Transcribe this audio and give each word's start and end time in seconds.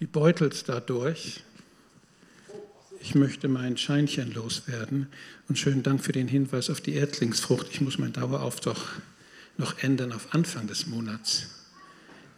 die 0.00 0.06
beutelt 0.06 0.68
dadurch. 0.68 1.42
Ich 3.02 3.14
möchte 3.14 3.48
mein 3.48 3.76
Scheinchen 3.76 4.32
loswerden 4.32 5.08
und 5.48 5.58
schönen 5.58 5.82
Dank 5.82 6.02
für 6.02 6.12
den 6.12 6.28
Hinweis 6.28 6.68
auf 6.70 6.80
die 6.80 6.94
Erdlingsfrucht. 6.94 7.68
Ich 7.70 7.80
muss 7.80 7.98
meinen 7.98 8.12
Dauerauftrag 8.12 8.76
noch 9.56 9.78
ändern 9.78 10.12
auf 10.12 10.34
Anfang 10.34 10.66
des 10.66 10.86
Monats. 10.86 11.46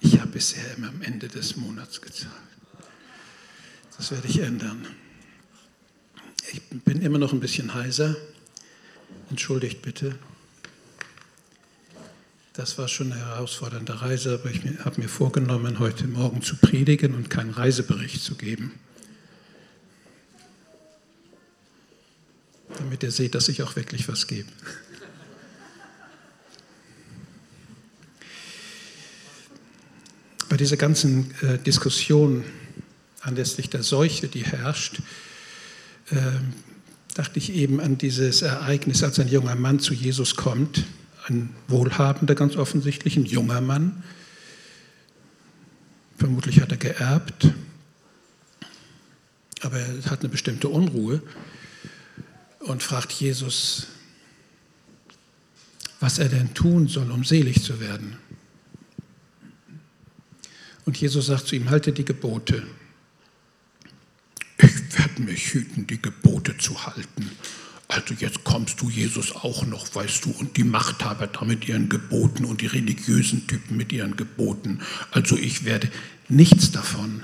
Ich 0.01 0.21
habe 0.21 0.33
bisher 0.33 0.77
immer 0.77 0.88
am 0.88 1.03
Ende 1.03 1.29
des 1.29 1.56
Monats 1.56 2.01
gezahlt. 2.01 2.33
Das 3.97 4.10
werde 4.10 4.26
ich 4.26 4.40
ändern. 4.40 4.87
Ich 6.53 6.60
bin 6.85 7.01
immer 7.03 7.19
noch 7.19 7.33
ein 7.33 7.40
bisschen 7.40 7.74
heiser. 7.74 8.17
Entschuldigt 9.31 9.83
bitte. 9.83 10.19
Das 12.54 12.76
war 12.76 12.87
schon 12.87 13.10
eine 13.10 13.24
herausfordernde 13.24 14.03
Reise, 14.03 14.34
aber 14.34 14.50
ich 14.50 14.60
habe 14.84 15.01
mir 15.01 15.08
vorgenommen, 15.08 15.78
heute 15.78 16.06
Morgen 16.06 16.42
zu 16.42 16.56
predigen 16.56 17.14
und 17.14 17.30
keinen 17.30 17.48
Reisebericht 17.48 18.23
zu 18.23 18.34
geben. 18.34 18.73
Damit 22.77 23.02
ihr 23.02 23.10
seht, 23.10 23.34
dass 23.34 23.48
ich 23.48 23.62
auch 23.62 23.74
wirklich 23.74 24.07
was 24.07 24.27
gebe. 24.27 24.51
Bei 30.51 30.59
dieser 30.59 30.77
ganzen 30.77 31.34
äh, 31.41 31.57
Diskussion 31.57 32.45
anlässlich 33.23 33.71
der 33.71 33.82
Seuche, 33.82 34.29
die 34.29 34.45
herrscht, 34.45 35.01
äh, 36.10 36.16
dachte 37.15 37.38
ich 37.38 37.55
eben 37.55 37.80
an 37.80 37.96
dieses 37.96 38.43
Ereignis, 38.43 39.02
als 39.02 39.19
ein 39.19 39.29
junger 39.29 39.55
Mann 39.55 39.80
zu 39.80 39.95
Jesus 39.95 40.37
kommt 40.37 40.84
ein 41.29 41.55
wohlhabender, 41.69 42.35
ganz 42.35 42.57
offensichtlich, 42.57 43.17
ein 43.17 43.25
junger 43.25 43.61
Mann. 43.61 44.03
Vermutlich 46.19 46.61
hat 46.61 46.71
er 46.71 46.77
geerbt, 46.77 47.53
aber 49.61 49.79
er 49.79 50.05
hat 50.11 50.21
eine 50.21 50.29
bestimmte 50.29 50.69
Unruhe 50.69 51.23
und 52.61 52.83
fragt 52.83 53.13
Jesus, 53.13 53.88
was 56.01 56.19
er 56.19 56.29
denn 56.29 56.55
tun 56.55 56.88
soll, 56.88 57.11
um 57.11 57.24
selig 57.24 57.63
zu 57.63 57.80
werden. 57.80 58.16
Und 60.85 60.96
Jesus 60.96 61.27
sagt 61.27 61.46
zu 61.46 61.57
ihm, 61.57 61.71
halte 61.71 61.93
die 61.93 62.05
Gebote. 62.05 62.65
Ich 64.58 64.98
werde 64.98 65.22
mich 65.22 65.55
hüten, 65.55 65.86
die 65.86 66.02
Gebote 66.02 66.56
zu 66.58 66.86
halten. 66.86 67.30
Also 67.94 68.14
jetzt 68.14 68.42
kommst 68.42 68.80
du, 68.80 68.88
Jesus, 68.88 69.32
auch 69.32 69.66
noch, 69.66 69.94
weißt 69.94 70.24
du, 70.24 70.30
und 70.30 70.56
die 70.56 70.64
Machthaber 70.64 71.26
da 71.26 71.44
mit 71.44 71.68
ihren 71.68 71.90
Geboten 71.90 72.46
und 72.46 72.62
die 72.62 72.66
religiösen 72.66 73.46
Typen 73.46 73.76
mit 73.76 73.92
ihren 73.92 74.16
Geboten. 74.16 74.80
Also 75.10 75.36
ich 75.36 75.66
werde 75.66 75.90
nichts 76.30 76.70
davon. 76.70 77.22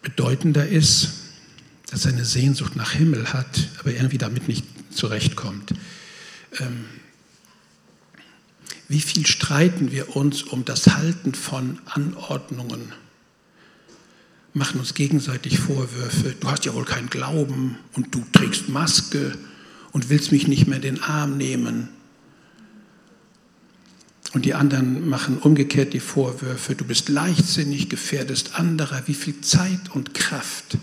Bedeutender 0.00 0.66
ist, 0.66 1.10
dass 1.90 2.06
er 2.06 2.12
eine 2.12 2.24
Sehnsucht 2.24 2.76
nach 2.76 2.92
Himmel 2.92 3.30
hat, 3.34 3.68
aber 3.78 3.92
irgendwie 3.92 4.16
damit 4.16 4.48
nicht 4.48 4.64
zurechtkommt. 4.90 5.74
Ähm, 6.58 6.86
wie 8.88 9.00
viel 9.00 9.26
streiten 9.26 9.92
wir 9.92 10.16
uns 10.16 10.44
um 10.44 10.64
das 10.64 10.86
Halten 10.86 11.34
von 11.34 11.78
Anordnungen? 11.84 12.92
Machen 14.52 14.80
uns 14.80 14.94
gegenseitig 14.94 15.58
Vorwürfe. 15.58 16.34
Du 16.38 16.50
hast 16.50 16.64
ja 16.64 16.74
wohl 16.74 16.84
keinen 16.84 17.10
Glauben 17.10 17.78
und 17.94 18.14
du 18.14 18.24
trägst 18.32 18.68
Maske 18.68 19.36
und 19.92 20.10
willst 20.10 20.32
mich 20.32 20.48
nicht 20.48 20.66
mehr 20.66 20.76
in 20.76 20.82
den 20.82 21.02
Arm 21.02 21.36
nehmen. 21.36 21.88
Und 24.32 24.44
die 24.44 24.54
anderen 24.54 25.08
machen 25.08 25.38
umgekehrt 25.38 25.92
die 25.92 26.00
Vorwürfe. 26.00 26.76
Du 26.76 26.84
bist 26.84 27.08
leichtsinnig, 27.08 27.88
gefährdest 27.88 28.54
anderer. 28.58 29.02
Wie 29.06 29.14
viel 29.14 29.40
Zeit 29.40 29.90
und 29.92 30.14
Kraft 30.14 30.78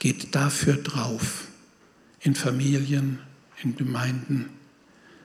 geht 0.00 0.34
dafür 0.34 0.74
drauf? 0.74 1.44
In 2.20 2.34
Familien, 2.34 3.20
in 3.62 3.76
Gemeinden. 3.76 4.46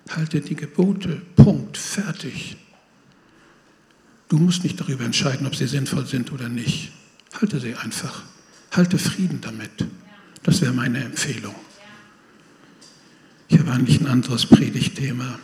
Halte 0.10 0.42
die 0.42 0.56
Gebote. 0.56 1.22
Punkt. 1.36 1.78
Fertig. 1.78 2.58
Du 4.30 4.38
musst 4.38 4.64
nicht 4.64 4.80
darüber 4.80 5.04
entscheiden, 5.04 5.48
ob 5.48 5.56
sie 5.56 5.68
sinnvoll 5.68 6.06
sind 6.06 6.32
oder 6.32 6.48
nicht. 6.48 6.92
Halte 7.34 7.60
sie 7.60 7.76
einfach. 7.76 8.24
Halte 8.72 8.98
Frieden 8.98 9.42
damit. 9.42 9.86
Das 10.44 10.62
wäre 10.62 10.74
meine 10.74 11.04
Empfehlung. 11.04 11.56
Ich 13.48 13.60
habe 13.60 13.72
eigentlich 13.72 14.00
ein 14.00 14.08
anderes 14.08 14.46
Predigtthema, 14.46 15.38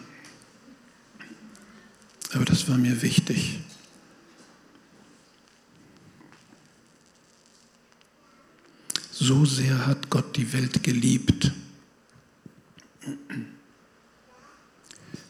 aber 2.33 2.45
das 2.45 2.69
war 2.69 2.77
mir 2.77 3.01
wichtig. 3.01 3.59
So 9.11 9.43
sehr 9.43 9.85
hat 9.87 10.09
Gott 10.09 10.37
die 10.37 10.53
Welt 10.53 10.83
geliebt. 10.83 11.51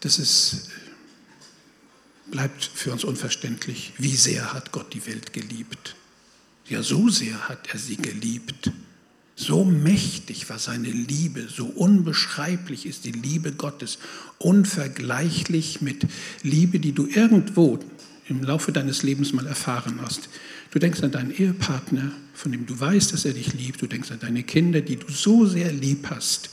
Das 0.01 0.19
ist, 0.19 0.69
bleibt 2.29 2.63
für 2.63 2.91
uns 2.91 3.03
unverständlich. 3.03 3.93
Wie 3.97 4.15
sehr 4.15 4.53
hat 4.53 4.71
Gott 4.71 4.93
die 4.93 5.05
Welt 5.07 5.33
geliebt? 5.33 5.95
Ja, 6.69 6.83
so 6.83 7.09
sehr 7.09 7.47
hat 7.47 7.69
er 7.71 7.79
sie 7.79 7.95
geliebt. 7.95 8.71
So 9.35 9.63
mächtig 9.63 10.49
war 10.49 10.57
seine 10.57 10.89
Liebe, 10.89 11.47
so 11.47 11.65
unbeschreiblich 11.65 12.85
ist 12.85 13.05
die 13.05 13.11
Liebe 13.11 13.51
Gottes, 13.51 13.99
unvergleichlich 14.39 15.79
mit 15.79 16.07
Liebe, 16.41 16.79
die 16.79 16.91
du 16.91 17.05
irgendwo 17.05 17.79
im 18.27 18.43
Laufe 18.43 18.71
deines 18.71 19.03
Lebens 19.03 19.33
mal 19.33 19.45
erfahren 19.45 19.99
hast. 20.01 20.27
Du 20.71 20.79
denkst 20.79 21.03
an 21.03 21.11
deinen 21.11 21.31
Ehepartner, 21.31 22.11
von 22.33 22.51
dem 22.51 22.65
du 22.65 22.77
weißt, 22.77 23.13
dass 23.13 23.25
er 23.25 23.33
dich 23.33 23.53
liebt. 23.53 23.81
Du 23.81 23.87
denkst 23.87 24.11
an 24.11 24.19
deine 24.19 24.43
Kinder, 24.43 24.81
die 24.81 24.97
du 24.97 25.09
so 25.09 25.45
sehr 25.45 25.71
lieb 25.71 26.07
hast. 26.09 26.49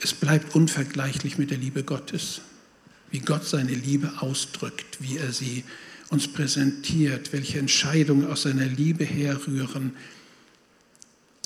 Es 0.00 0.14
bleibt 0.14 0.54
unvergleichlich 0.54 1.38
mit 1.38 1.50
der 1.50 1.58
Liebe 1.58 1.82
Gottes, 1.82 2.42
wie 3.10 3.20
Gott 3.20 3.46
seine 3.46 3.74
Liebe 3.74 4.12
ausdrückt, 4.20 4.98
wie 5.00 5.16
er 5.16 5.32
sie 5.32 5.64
uns 6.10 6.28
präsentiert, 6.28 7.32
welche 7.32 7.58
Entscheidungen 7.58 8.26
aus 8.26 8.42
seiner 8.42 8.66
Liebe 8.66 9.04
herrühren 9.04 9.96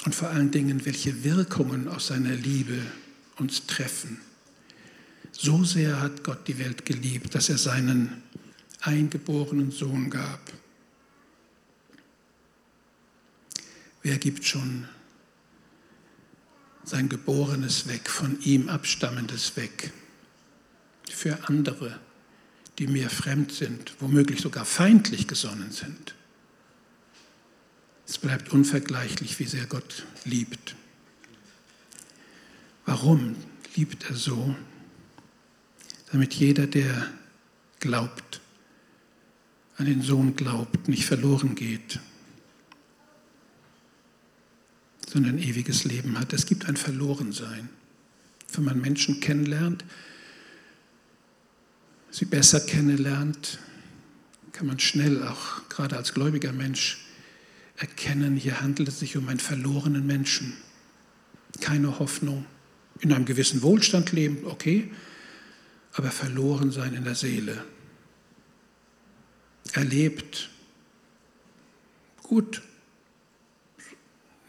und 0.05 0.15
vor 0.15 0.29
allen 0.29 0.51
Dingen, 0.51 0.85
welche 0.85 1.23
Wirkungen 1.23 1.87
aus 1.89 2.09
seiner 2.09 2.35
Liebe 2.35 2.79
uns 3.37 3.67
treffen. 3.67 4.21
So 5.33 5.65
sehr 5.65 6.01
hat 6.01 6.25
Gott 6.25 6.49
die 6.49 6.59
Welt 6.59 6.85
geliebt, 6.87 7.35
dass 7.35 7.49
er 7.49 7.59
seinen 7.59 8.23
eingeborenen 8.81 9.71
Sohn 9.71 10.11
gab. 10.11 10.53
Wer 14.03 14.19
gibt 14.19 14.45
schon 14.45 14.87
sein 16.85 17.09
Geborenes 17.09 17.89
weg, 17.89 18.09
von 18.09 18.39
ihm 18.43 18.69
Abstammendes 18.69 19.57
weg, 19.57 19.93
für 21.11 21.49
andere? 21.49 21.99
Die 22.79 22.87
mir 22.87 23.11
fremd 23.11 23.53
sind, 23.53 23.95
womöglich 24.01 24.41
sogar 24.41 24.65
feindlich 24.65 25.29
gesonnen 25.29 25.71
sind. 25.71 26.15
Es 28.07 28.19
bleibt 28.19 28.53
unvergleichlich, 28.53 29.39
wie 29.39 29.45
sehr 29.45 29.67
Gott 29.67 30.05
liebt. 30.25 30.75
Warum 32.85 33.37
liebt 33.77 34.11
er 34.11 34.17
so? 34.17 34.55
Damit 36.13 36.35
jeder, 36.35 36.67
der 36.67 37.11
glaubt, 37.81 38.41
an 39.77 39.87
den 39.87 40.03
Sohn 40.03 40.37
glaubt, 40.37 40.89
nicht 40.89 41.05
verloren 41.05 41.55
geht, 41.55 41.99
sondern 45.09 45.39
ewiges 45.39 45.85
Leben 45.85 46.19
hat. 46.19 46.33
Es 46.33 46.47
gibt 46.47 46.67
ein 46.67 46.77
Verlorensein. 46.77 47.69
Wenn 48.53 48.65
man 48.65 48.81
Menschen 48.81 49.21
kennenlernt, 49.21 49.85
sie 52.15 52.27
besser 52.27 52.61
kennenlernt, 52.61 53.59
kann 54.53 54.69
man 54.69 54.79
schnell 54.79 55.27
auch 55.27 55.69
gerade 55.69 55.97
als 55.97 56.15
gläubiger 56.15 56.53
Mensch 56.53 57.05
erkennen, 57.77 58.37
hier 58.37 58.61
handelt 58.61 58.89
es 58.89 59.01
sich 59.01 59.17
um 59.17 59.29
einen 59.29 59.41
verlorenen 59.41 60.07
Menschen. 60.07 60.57
Keine 61.61 61.99
Hoffnung, 61.99 62.47
in 63.01 63.13
einem 63.13 63.25
gewissen 63.25 63.63
Wohlstand 63.63 64.13
leben, 64.13 64.45
okay, 64.45 64.93
aber 65.95 66.13
verloren 66.13 66.71
sein 66.71 66.95
in 66.95 67.03
der 67.03 67.17
Seele. 67.17 67.65
Er 69.73 69.85
lebt 69.85 70.51
gut, 72.23 72.63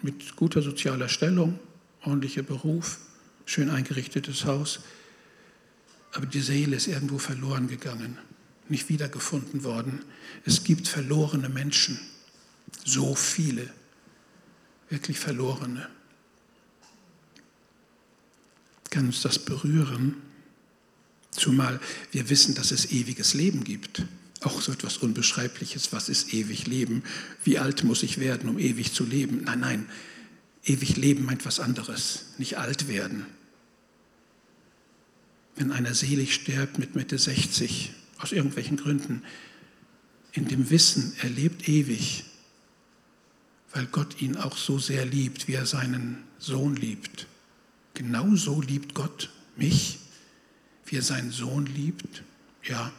mit 0.04 0.36
guter 0.36 0.62
sozialer 0.62 1.10
Stellung, 1.10 1.60
ordentlicher 2.04 2.44
Beruf, 2.44 3.00
schön 3.48 3.72
eingerichtetes 3.72 4.46
Haus, 4.46 4.82
aber 6.16 6.28
die 6.28 6.40
Seele 6.40 6.78
ist 6.78 6.88
irgendwo 6.88 7.18
verloren 7.18 7.68
gegangen, 7.68 8.18
nicht 8.70 8.88
wiedergefunden 8.88 9.66
worden. 9.66 10.00
Es 10.46 10.64
gibt 10.64 10.88
verlorene 10.88 11.50
Menschen, 11.50 12.00
so 12.86 13.16
viele, 13.16 13.70
wirklich 14.90 15.20
verlorene. 15.20 15.90
Kann 18.90 19.08
uns 19.08 19.22
das 19.24 19.40
berühren? 19.40 20.16
Zumal 21.32 21.82
wir 22.12 22.30
wissen, 22.30 22.56
dass 22.56 22.72
es 22.72 22.92
ewiges 22.92 23.34
Leben 23.34 23.66
gibt. 23.66 24.06
Auch 24.40 24.62
so 24.62 24.72
etwas 24.72 25.00
Unbeschreibliches. 25.00 25.92
Was 25.92 26.08
ist 26.08 26.34
ewig 26.34 26.66
Leben? 26.66 27.04
Wie 27.44 27.60
alt 27.60 27.84
muss 27.84 28.04
ich 28.04 28.22
werden, 28.22 28.48
um 28.48 28.58
ewig 28.58 28.94
zu 28.94 29.04
leben? 29.04 29.42
Nein, 29.44 29.60
nein. 29.60 29.90
Ewig 30.64 30.96
Leben 30.96 31.26
meint 31.26 31.46
was 31.46 31.60
anderes. 31.60 32.28
Nicht 32.38 32.58
alt 32.58 32.88
werden. 32.88 33.26
Wenn 35.56 35.72
einer 35.72 35.94
selig 35.94 36.34
stirbt 36.34 36.80
mit 36.80 36.96
Mitte 36.96 37.18
60, 37.18 37.92
aus 38.20 38.32
irgendwelchen 38.32 38.78
Gründen, 38.78 39.24
in 40.34 40.48
dem 40.48 40.70
Wissen, 40.70 41.16
er 41.22 41.30
lebt 41.30 41.70
ewig, 41.70 42.26
weil 43.72 43.86
Gott 43.88 44.22
ihn 44.22 44.38
auch 44.38 44.58
so 44.58 44.80
sehr 44.80 45.06
liebt, 45.06 45.48
wie 45.48 45.54
er 45.54 45.66
seinen 45.66 46.24
Sohn 46.40 46.76
liebt. 46.76 47.28
Genauso 47.94 48.62
liebt 48.62 48.94
Gott 48.94 49.30
mich, 49.56 50.00
wie 50.86 50.98
er 50.98 51.02
seinen 51.02 51.32
Sohn 51.32 51.66
liebt. 51.66 52.24
Ja. 52.64 52.92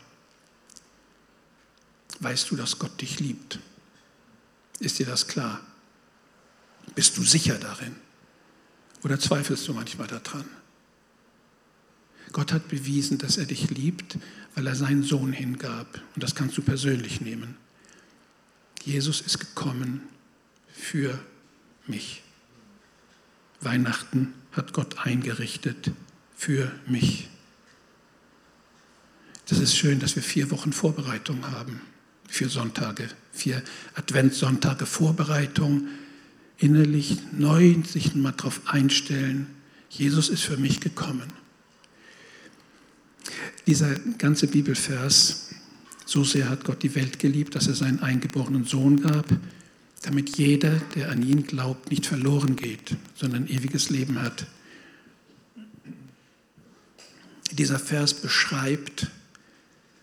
Weißt 2.21 2.51
du, 2.51 2.57
dass 2.57 2.79
Gott 2.79 3.01
dich 3.01 3.21
liebt? 3.21 3.59
Ist 4.81 4.99
dir 4.99 5.07
das 5.07 5.29
klar? 5.29 5.61
Bist 6.95 7.17
du 7.17 7.23
sicher 7.23 7.59
darin? 7.59 7.97
Oder 9.03 9.19
zweifelst 9.19 9.69
du 9.69 9.75
manchmal 9.75 10.07
daran? 10.07 10.47
Gott 12.33 12.53
hat 12.53 12.69
bewiesen, 12.69 13.19
dass 13.19 13.37
er 13.39 13.47
dich 13.47 13.71
liebt, 13.71 14.19
weil 14.55 14.67
er 14.67 14.75
seinen 14.75 15.03
Sohn 15.03 15.33
hingab. 15.33 16.01
Und 16.15 16.23
das 16.23 16.35
kannst 16.35 16.57
du 16.57 16.63
persönlich 16.63 17.21
nehmen. 17.21 17.57
Jesus 18.85 19.21
ist 19.21 19.39
gekommen 19.39 20.03
für 20.73 21.19
mich. 21.87 22.23
Weihnachten 23.61 24.35
hat 24.53 24.73
Gott 24.73 25.07
eingerichtet 25.07 25.91
für 26.37 26.71
mich. 26.87 27.29
Das 29.49 29.59
ist 29.59 29.77
schön, 29.77 30.01
dass 30.01 30.17
wir 30.17 30.23
vier 30.23 30.51
Wochen 30.51 30.73
Vorbereitung 30.73 31.51
haben, 31.51 31.81
vier 32.29 32.49
Sonntage, 32.49 33.09
vier 33.33 33.63
Adventssonntage 33.95 34.87
Vorbereitung, 34.87 35.89
innerlich 36.59 37.19
neu 37.33 37.77
sich 37.85 38.15
mal 38.15 38.33
darauf 38.33 38.61
einstellen, 38.67 39.47
Jesus 39.89 40.29
ist 40.29 40.43
für 40.43 40.57
mich 40.57 40.81
gekommen. 40.81 41.33
Dieser 43.67 43.95
ganze 44.19 44.47
Bibelvers, 44.47 45.51
so 46.05 46.23
sehr 46.23 46.49
hat 46.49 46.65
Gott 46.65 46.85
die 46.85 46.95
Welt 46.95 47.19
geliebt, 47.19 47.57
dass 47.57 47.67
er 47.67 47.75
seinen 47.75 48.01
eingeborenen 48.01 48.65
Sohn 48.65 49.01
gab, 49.01 49.27
damit 50.03 50.37
jeder, 50.39 50.79
der 50.95 51.11
an 51.11 51.27
ihn 51.27 51.45
glaubt, 51.45 51.91
nicht 51.91 52.07
verloren 52.07 52.55
geht, 52.55 52.97
sondern 53.17 53.49
ewiges 53.49 53.91
Leben 53.91 54.23
hat. 54.23 54.47
Dieser 57.51 57.81
Vers 57.81 58.15
beschreibt 58.15 59.09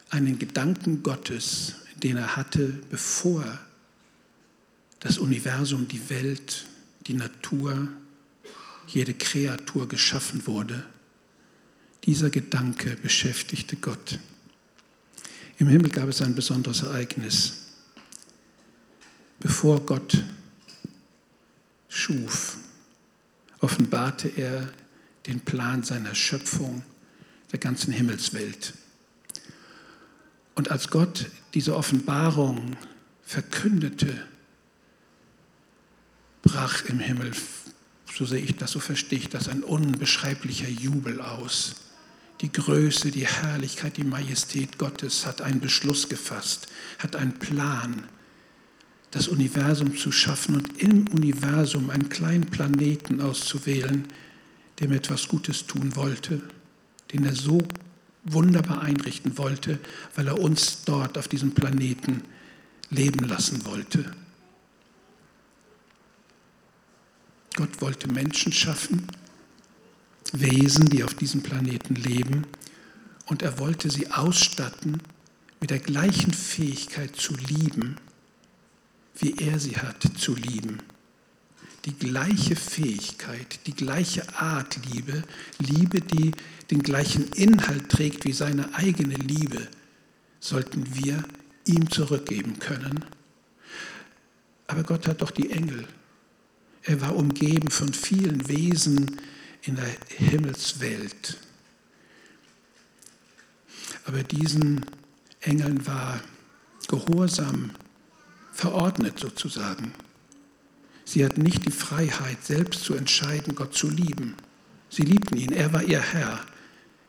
einen 0.09 0.39
Gedanken 0.39 1.01
Gottes, 1.03 1.75
den 2.01 2.17
er 2.17 2.35
hatte, 2.35 2.79
bevor 2.89 3.45
das 4.99 5.17
Universum, 5.17 5.87
die 5.87 6.09
Welt, 6.09 6.65
die 7.07 7.13
Natur, 7.13 7.87
jede 8.87 9.13
Kreatur 9.13 9.87
geschaffen 9.87 10.45
wurde. 10.47 10.83
Dieser 12.05 12.29
Gedanke 12.29 12.97
beschäftigte 12.97 13.77
Gott. 13.77 14.19
Im 15.57 15.67
Himmel 15.67 15.89
gab 15.89 16.09
es 16.09 16.21
ein 16.21 16.35
besonderes 16.35 16.83
Ereignis. 16.83 17.67
Bevor 19.39 19.85
Gott 19.85 20.23
schuf, 21.87 22.57
offenbarte 23.59 24.27
er 24.27 24.69
den 25.27 25.39
Plan 25.39 25.83
seiner 25.83 26.13
Schöpfung 26.15 26.83
der 27.51 27.59
ganzen 27.59 27.93
Himmelswelt. 27.93 28.73
Und 30.55 30.71
als 30.71 30.89
Gott 30.89 31.29
diese 31.53 31.75
Offenbarung 31.75 32.75
verkündete, 33.23 34.27
brach 36.41 36.83
im 36.85 36.99
Himmel, 36.99 37.31
so 38.13 38.25
sehe 38.25 38.43
ich 38.43 38.57
das, 38.57 38.71
so 38.71 38.79
verstehe 38.79 39.19
ich 39.19 39.29
das, 39.29 39.47
ein 39.47 39.63
unbeschreiblicher 39.63 40.67
Jubel 40.67 41.21
aus. 41.21 41.75
Die 42.43 42.51
Größe, 42.51 43.09
die 43.09 43.25
Herrlichkeit, 43.25 43.95
die 43.95 44.03
Majestät 44.03 44.77
Gottes 44.77 45.25
hat 45.25 45.41
einen 45.41 45.61
Beschluss 45.61 46.09
gefasst, 46.09 46.67
hat 46.99 47.15
einen 47.15 47.39
Plan 47.39 48.03
das 49.11 49.29
Universum 49.29 49.95
zu 49.95 50.11
schaffen 50.11 50.57
und 50.57 50.81
im 50.81 51.07
Universum 51.07 51.89
einen 51.89 52.09
kleinen 52.09 52.45
Planeten 52.45 53.21
auszuwählen, 53.21 54.09
dem 54.81 54.91
etwas 54.91 55.29
Gutes 55.29 55.67
tun 55.67 55.95
wollte, 55.95 56.41
den 57.13 57.23
er 57.23 57.33
so 57.33 57.59
wunderbar 58.25 58.81
einrichten 58.81 59.37
wollte, 59.37 59.79
weil 60.15 60.27
er 60.27 60.37
uns 60.37 60.83
dort 60.83 61.17
auf 61.17 61.29
diesem 61.29 61.53
Planeten 61.53 62.23
leben 62.89 63.25
lassen 63.25 63.63
wollte. 63.63 64.13
Gott 67.55 67.79
wollte 67.79 68.11
Menschen 68.11 68.51
schaffen, 68.51 69.07
Wesen, 70.33 70.87
die 70.87 71.03
auf 71.03 71.13
diesem 71.13 71.41
Planeten 71.41 71.95
leben, 71.95 72.45
und 73.27 73.41
er 73.41 73.59
wollte 73.59 73.89
sie 73.89 74.11
ausstatten 74.11 75.01
mit 75.61 75.69
der 75.69 75.79
gleichen 75.79 76.33
Fähigkeit 76.33 77.15
zu 77.15 77.35
lieben, 77.35 77.95
wie 79.15 79.35
er 79.37 79.59
sie 79.59 79.77
hat 79.77 80.03
zu 80.17 80.35
lieben. 80.35 80.79
Die 81.85 81.93
gleiche 81.93 82.55
Fähigkeit, 82.55 83.59
die 83.67 83.73
gleiche 83.73 84.27
Art 84.37 84.79
Liebe, 84.91 85.23
Liebe, 85.59 86.01
die 86.01 86.31
den 86.71 86.81
gleichen 86.81 87.27
Inhalt 87.33 87.89
trägt 87.89 88.25
wie 88.25 88.33
seine 88.33 88.73
eigene 88.73 89.15
Liebe, 89.15 89.67
sollten 90.39 90.95
wir 90.95 91.23
ihm 91.65 91.89
zurückgeben 91.89 92.59
können. 92.59 93.05
Aber 94.67 94.83
Gott 94.83 95.07
hat 95.07 95.21
doch 95.21 95.31
die 95.31 95.51
Engel. 95.51 95.87
Er 96.83 96.99
war 97.01 97.15
umgeben 97.15 97.69
von 97.69 97.93
vielen 97.93 98.47
Wesen 98.47 99.17
in 99.63 99.75
der 99.75 99.89
Himmelswelt. 100.09 101.37
Aber 104.05 104.23
diesen 104.23 104.85
Engeln 105.39 105.85
war 105.87 106.21
Gehorsam 106.87 107.71
verordnet 108.51 109.19
sozusagen. 109.19 109.93
Sie 111.05 111.25
hatten 111.25 111.41
nicht 111.41 111.65
die 111.65 111.71
Freiheit, 111.71 112.43
selbst 112.43 112.83
zu 112.83 112.93
entscheiden, 112.93 113.55
Gott 113.55 113.73
zu 113.73 113.89
lieben. 113.89 114.35
Sie 114.89 115.03
liebten 115.03 115.37
ihn, 115.37 115.51
er 115.51 115.73
war 115.73 115.83
ihr 115.83 116.01
Herr. 116.01 116.39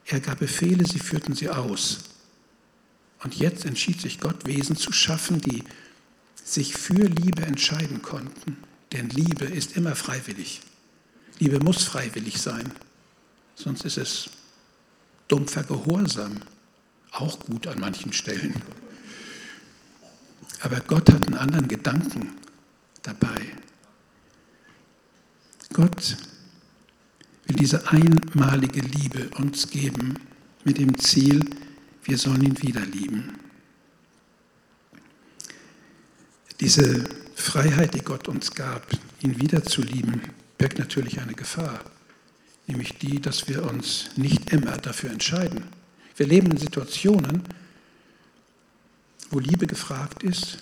Er 0.06 0.20
gab 0.20 0.38
Befehle, 0.38 0.86
sie 0.86 0.98
führten 0.98 1.34
sie 1.34 1.48
aus. 1.48 2.04
Und 3.22 3.34
jetzt 3.36 3.64
entschied 3.64 4.00
sich 4.00 4.20
Gott, 4.20 4.46
Wesen 4.46 4.76
zu 4.76 4.92
schaffen, 4.92 5.40
die 5.40 5.64
sich 6.44 6.74
für 6.74 7.06
Liebe 7.06 7.42
entscheiden 7.42 8.02
konnten. 8.02 8.58
Denn 8.92 9.08
Liebe 9.08 9.46
ist 9.46 9.76
immer 9.76 9.96
freiwillig. 9.96 10.60
Liebe 11.38 11.58
muss 11.60 11.84
freiwillig 11.84 12.40
sein. 12.40 12.70
Sonst 13.54 13.84
ist 13.84 13.98
es 13.98 14.30
dumpfer 15.28 15.64
Gehorsam. 15.64 16.40
Auch 17.12 17.38
gut 17.40 17.66
an 17.66 17.80
manchen 17.80 18.12
Stellen. 18.12 18.54
Aber 20.60 20.80
Gott 20.80 21.12
hat 21.12 21.26
einen 21.26 21.36
anderen 21.36 21.68
Gedanken 21.68 22.32
dabei. 23.02 23.40
Gott 25.72 26.16
will 27.46 27.56
diese 27.56 27.88
einmalige 27.88 28.80
Liebe 28.80 29.28
uns 29.36 29.68
geben 29.68 30.14
mit 30.64 30.78
dem 30.78 30.96
Ziel, 30.98 31.44
wir 32.04 32.16
sollen 32.16 32.42
ihn 32.42 32.62
wieder 32.62 32.84
lieben. 32.84 33.38
Diese 36.60 37.04
Freiheit, 37.34 37.94
die 37.94 38.00
Gott 38.00 38.28
uns 38.28 38.52
gab, 38.52 38.86
ihn 39.20 39.38
wieder 39.40 39.62
zu 39.64 39.82
lieben, 39.82 40.22
birgt 40.58 40.78
natürlich 40.78 41.20
eine 41.20 41.34
Gefahr, 41.34 41.80
nämlich 42.66 42.98
die, 42.98 43.20
dass 43.20 43.48
wir 43.48 43.64
uns 43.64 44.10
nicht 44.16 44.52
immer 44.52 44.76
dafür 44.78 45.10
entscheiden. 45.10 45.64
Wir 46.16 46.26
leben 46.26 46.50
in 46.50 46.56
Situationen, 46.56 47.42
wo 49.30 49.38
Liebe 49.38 49.66
gefragt 49.66 50.22
ist, 50.22 50.58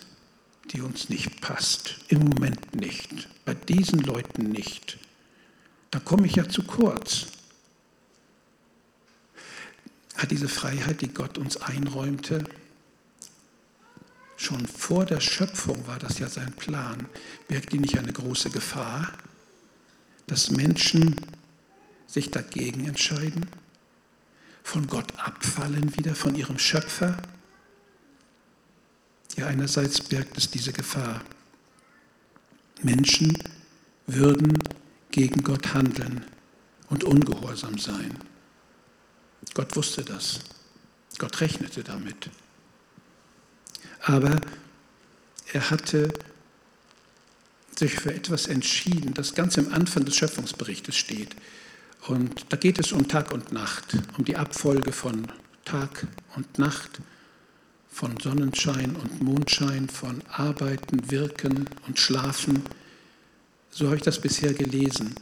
die 0.73 0.81
uns 0.81 1.09
nicht 1.09 1.41
passt. 1.41 1.97
Im 2.09 2.21
Moment 2.21 2.75
nicht. 2.75 3.29
Bei 3.45 3.55
diesen 3.55 4.01
Leuten 4.01 4.45
nicht. 4.45 4.99
Da 5.91 5.99
komme 5.99 6.27
ich 6.27 6.37
ja 6.37 6.49
zu 6.49 6.63
kurz. 6.63 7.27
Hat 10.17 10.31
diese 10.31 10.49
Freiheit, 10.49 11.01
die 11.03 11.09
Gott 11.13 11.37
uns 11.37 11.57
einräumte, 11.59 12.45
schon 14.37 14.67
vor 14.67 15.05
der 15.05 15.21
Schöpfung 15.21 15.87
war 15.87 15.99
das 15.99 16.19
ja 16.19 16.29
sein 16.29 16.53
Plan, 16.53 17.07
birgt 17.49 17.73
die 17.73 17.79
nicht 17.79 17.99
eine 17.99 18.13
große 18.13 18.51
Gefahr, 18.51 19.13
dass 20.33 20.51
Menschen 20.51 21.15
sich 22.07 22.31
dagegen 22.31 22.87
entscheiden, 22.87 23.47
von 24.63 24.87
Gott 24.87 25.13
abfallen 25.19 25.95
wieder, 25.95 26.15
von 26.15 26.35
ihrem 26.35 26.59
Schöpfer? 26.59 27.19
Ja, 29.37 29.49
einerseits 29.49 30.01
birgt 30.01 30.39
es 30.39 30.51
diese 30.51 30.73
Gefahr. 30.73 31.21
Menschen 32.81 33.37
würden 34.07 34.57
gegen 35.11 35.43
Gott 35.43 35.75
handeln 35.75 36.25
und 36.89 37.05
ungehorsam 37.05 37.77
sein. 37.77 38.17
Gott 39.53 39.77
wusste 39.77 40.03
das. 40.03 40.41
Gott 41.19 41.43
rechnete 41.43 41.85
damit. 41.85 42.31
Aber 44.01 44.41
er 45.53 45.71
hatte 45.71 46.09
sich 47.79 47.95
für 47.95 48.15
etwas 48.15 48.47
entschieden, 48.47 49.15
das 49.15 49.35
ganz 49.35 49.59
am 49.59 49.73
Anfang 49.73 50.05
des 50.05 50.17
Schöpfungsberichtes 50.17 50.97
steht. 50.97 51.35
Und 52.09 52.47
da 52.49 52.57
geht 52.57 52.79
es 52.79 52.93
um 52.93 53.07
Tag 53.09 53.33
und 53.33 53.53
Nacht, 53.53 53.97
um 54.19 54.25
die 54.25 54.37
Abfolge 54.37 54.93
von 54.93 55.29
Tag 55.65 56.07
und 56.37 56.59
Nacht, 56.59 57.01
von 57.89 58.19
Sonnenschein 58.19 58.97
und 58.97 59.23
Mondschein, 59.23 59.89
von 59.89 60.23
Arbeiten, 60.29 61.11
Wirken 61.11 61.69
und 61.87 61.99
Schlafen. 61.99 62.63
So 63.71 63.87
habe 63.87 63.97
ich 63.97 64.03
das 64.03 64.21
bisher 64.21 64.55
gelesen. 64.55 65.15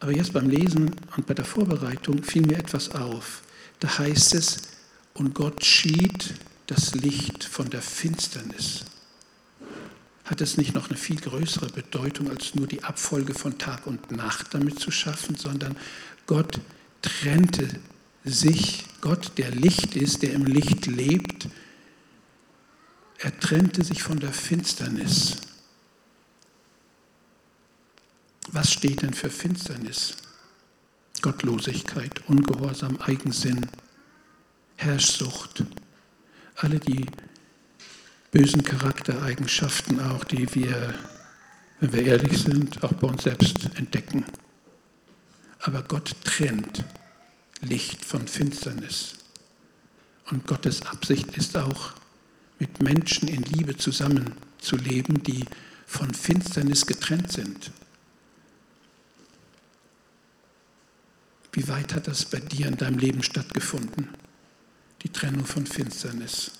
Aber 0.00 0.12
jetzt 0.12 0.32
beim 0.32 0.50
Lesen 0.50 0.94
und 1.16 1.26
bei 1.26 1.34
der 1.34 1.46
Vorbereitung 1.46 2.22
fiel 2.22 2.42
mir 2.42 2.58
etwas 2.58 2.90
auf. 2.94 3.42
Da 3.80 3.98
heißt 3.98 4.34
es, 4.34 4.62
und 5.14 5.34
Gott 5.34 5.64
schied 5.64 6.34
das 6.66 6.94
Licht 6.94 7.44
von 7.44 7.70
der 7.70 7.82
Finsternis. 7.82 8.84
Hat 10.24 10.40
es 10.40 10.56
nicht 10.56 10.74
noch 10.74 10.88
eine 10.88 10.96
viel 10.96 11.20
größere 11.20 11.66
Bedeutung, 11.66 12.30
als 12.30 12.54
nur 12.54 12.66
die 12.66 12.82
Abfolge 12.82 13.34
von 13.34 13.58
Tag 13.58 13.86
und 13.86 14.10
Nacht 14.10 14.54
damit 14.54 14.80
zu 14.80 14.90
schaffen, 14.90 15.36
sondern 15.36 15.76
Gott 16.26 16.60
trennte 17.02 17.68
sich, 18.24 18.84
Gott, 19.02 19.32
der 19.36 19.50
Licht 19.50 19.96
ist, 19.96 20.22
der 20.22 20.32
im 20.32 20.46
Licht 20.46 20.86
lebt, 20.86 21.48
er 23.18 23.38
trennte 23.38 23.84
sich 23.84 24.02
von 24.02 24.18
der 24.18 24.32
Finsternis. 24.32 25.36
Was 28.48 28.72
steht 28.72 29.02
denn 29.02 29.14
für 29.14 29.30
Finsternis? 29.30 30.16
Gottlosigkeit, 31.22 32.22
Ungehorsam, 32.28 32.98
Eigensinn, 33.00 33.66
Herrschsucht, 34.76 35.64
alle 36.56 36.78
die 36.78 37.06
bösen 38.34 38.64
Charaktereigenschaften 38.64 40.00
auch, 40.00 40.24
die 40.24 40.52
wir, 40.56 40.92
wenn 41.78 41.92
wir 41.92 42.04
ehrlich 42.04 42.36
sind, 42.36 42.82
auch 42.82 42.92
bei 42.94 43.06
uns 43.06 43.22
selbst 43.22 43.70
entdecken. 43.76 44.24
Aber 45.60 45.84
Gott 45.84 46.16
trennt 46.24 46.84
Licht 47.60 48.04
von 48.04 48.26
Finsternis. 48.26 49.14
Und 50.32 50.48
Gottes 50.48 50.82
Absicht 50.82 51.36
ist 51.36 51.56
auch, 51.56 51.92
mit 52.58 52.82
Menschen 52.82 53.28
in 53.28 53.42
Liebe 53.42 53.76
zusammenzuleben, 53.76 55.22
die 55.22 55.44
von 55.86 56.12
Finsternis 56.12 56.86
getrennt 56.86 57.30
sind. 57.30 57.70
Wie 61.52 61.68
weit 61.68 61.94
hat 61.94 62.08
das 62.08 62.24
bei 62.24 62.40
dir 62.40 62.66
in 62.66 62.76
deinem 62.76 62.98
Leben 62.98 63.22
stattgefunden? 63.22 64.08
Die 65.02 65.10
Trennung 65.10 65.46
von 65.46 65.66
Finsternis. 65.66 66.50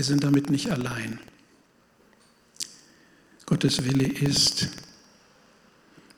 Wir 0.00 0.06
sind 0.06 0.24
damit 0.24 0.48
nicht 0.48 0.70
allein. 0.70 1.18
Gottes 3.44 3.84
Wille 3.84 4.08
ist, 4.10 4.70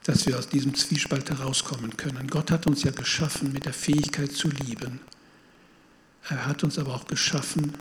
dass 0.04 0.24
wir 0.24 0.38
aus 0.38 0.48
diesem 0.48 0.76
Zwiespalt 0.76 1.30
herauskommen 1.30 1.96
können. 1.96 2.28
Gott 2.28 2.52
hat 2.52 2.68
uns 2.68 2.84
ja 2.84 2.92
geschaffen 2.92 3.52
mit 3.52 3.64
der 3.64 3.72
Fähigkeit 3.72 4.30
zu 4.30 4.50
lieben. 4.50 5.00
Er 6.28 6.46
hat 6.46 6.62
uns 6.62 6.78
aber 6.78 6.94
auch 6.94 7.08
geschaffen 7.08 7.76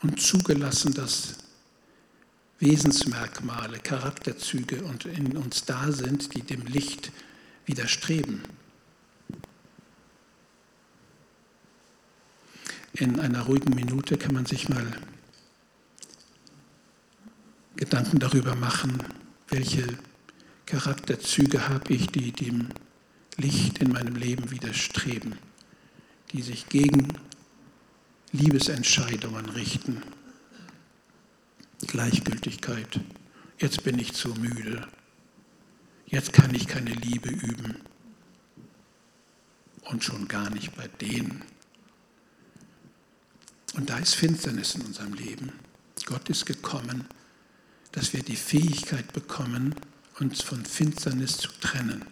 und 0.00 0.22
zugelassen, 0.22 0.94
dass 0.94 1.34
Wesensmerkmale, 2.60 3.80
Charakterzüge 3.80 4.84
und 4.84 5.04
in 5.04 5.36
uns 5.36 5.66
da 5.66 5.92
sind, 5.92 6.34
die 6.34 6.40
dem 6.40 6.62
Licht 6.62 7.12
widerstreben. 7.66 8.40
In 12.98 13.20
einer 13.20 13.42
ruhigen 13.42 13.74
Minute 13.74 14.16
kann 14.16 14.34
man 14.34 14.46
sich 14.46 14.70
mal 14.70 14.86
Gedanken 17.76 18.18
darüber 18.20 18.54
machen, 18.54 19.02
welche 19.48 19.86
Charakterzüge 20.64 21.68
habe 21.68 21.92
ich, 21.92 22.06
die 22.06 22.32
dem 22.32 22.68
Licht 23.36 23.78
in 23.78 23.92
meinem 23.92 24.16
Leben 24.16 24.50
widerstreben, 24.50 25.34
die 26.32 26.40
sich 26.40 26.70
gegen 26.70 27.08
Liebesentscheidungen 28.32 29.50
richten. 29.50 30.02
Gleichgültigkeit. 31.86 33.00
Jetzt 33.58 33.84
bin 33.84 33.98
ich 33.98 34.14
zu 34.14 34.30
müde. 34.30 34.88
Jetzt 36.06 36.32
kann 36.32 36.54
ich 36.54 36.66
keine 36.66 36.94
Liebe 36.94 37.28
üben. 37.28 37.76
Und 39.82 40.02
schon 40.02 40.28
gar 40.28 40.48
nicht 40.48 40.74
bei 40.74 40.88
denen. 40.88 41.44
Und 43.76 43.90
da 43.90 43.98
ist 43.98 44.14
Finsternis 44.14 44.74
in 44.74 44.82
unserem 44.82 45.12
Leben. 45.12 45.52
Gott 46.06 46.28
ist 46.30 46.46
gekommen, 46.46 47.04
dass 47.92 48.12
wir 48.12 48.22
die 48.22 48.36
Fähigkeit 48.36 49.12
bekommen, 49.12 49.74
uns 50.18 50.42
von 50.42 50.64
Finsternis 50.64 51.36
zu 51.36 51.48
trennen. 51.60 52.04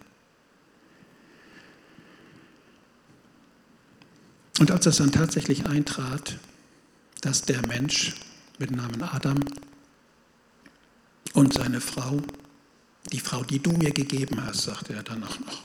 Und 4.59 4.71
als 4.71 4.85
das 4.85 4.97
dann 4.97 5.11
tatsächlich 5.11 5.65
eintrat, 5.65 6.37
dass 7.21 7.41
der 7.41 7.65
Mensch 7.67 8.15
mit 8.59 8.71
Namen 8.71 9.01
Adam 9.01 9.39
und 11.33 11.53
seine 11.53 11.81
Frau, 11.81 12.21
die 13.11 13.19
Frau, 13.19 13.43
die 13.43 13.59
du 13.59 13.71
mir 13.71 13.91
gegeben 13.91 14.43
hast, 14.45 14.63
sagte 14.63 14.93
er 14.93 15.03
dann 15.03 15.23
auch 15.23 15.39
noch, 15.39 15.63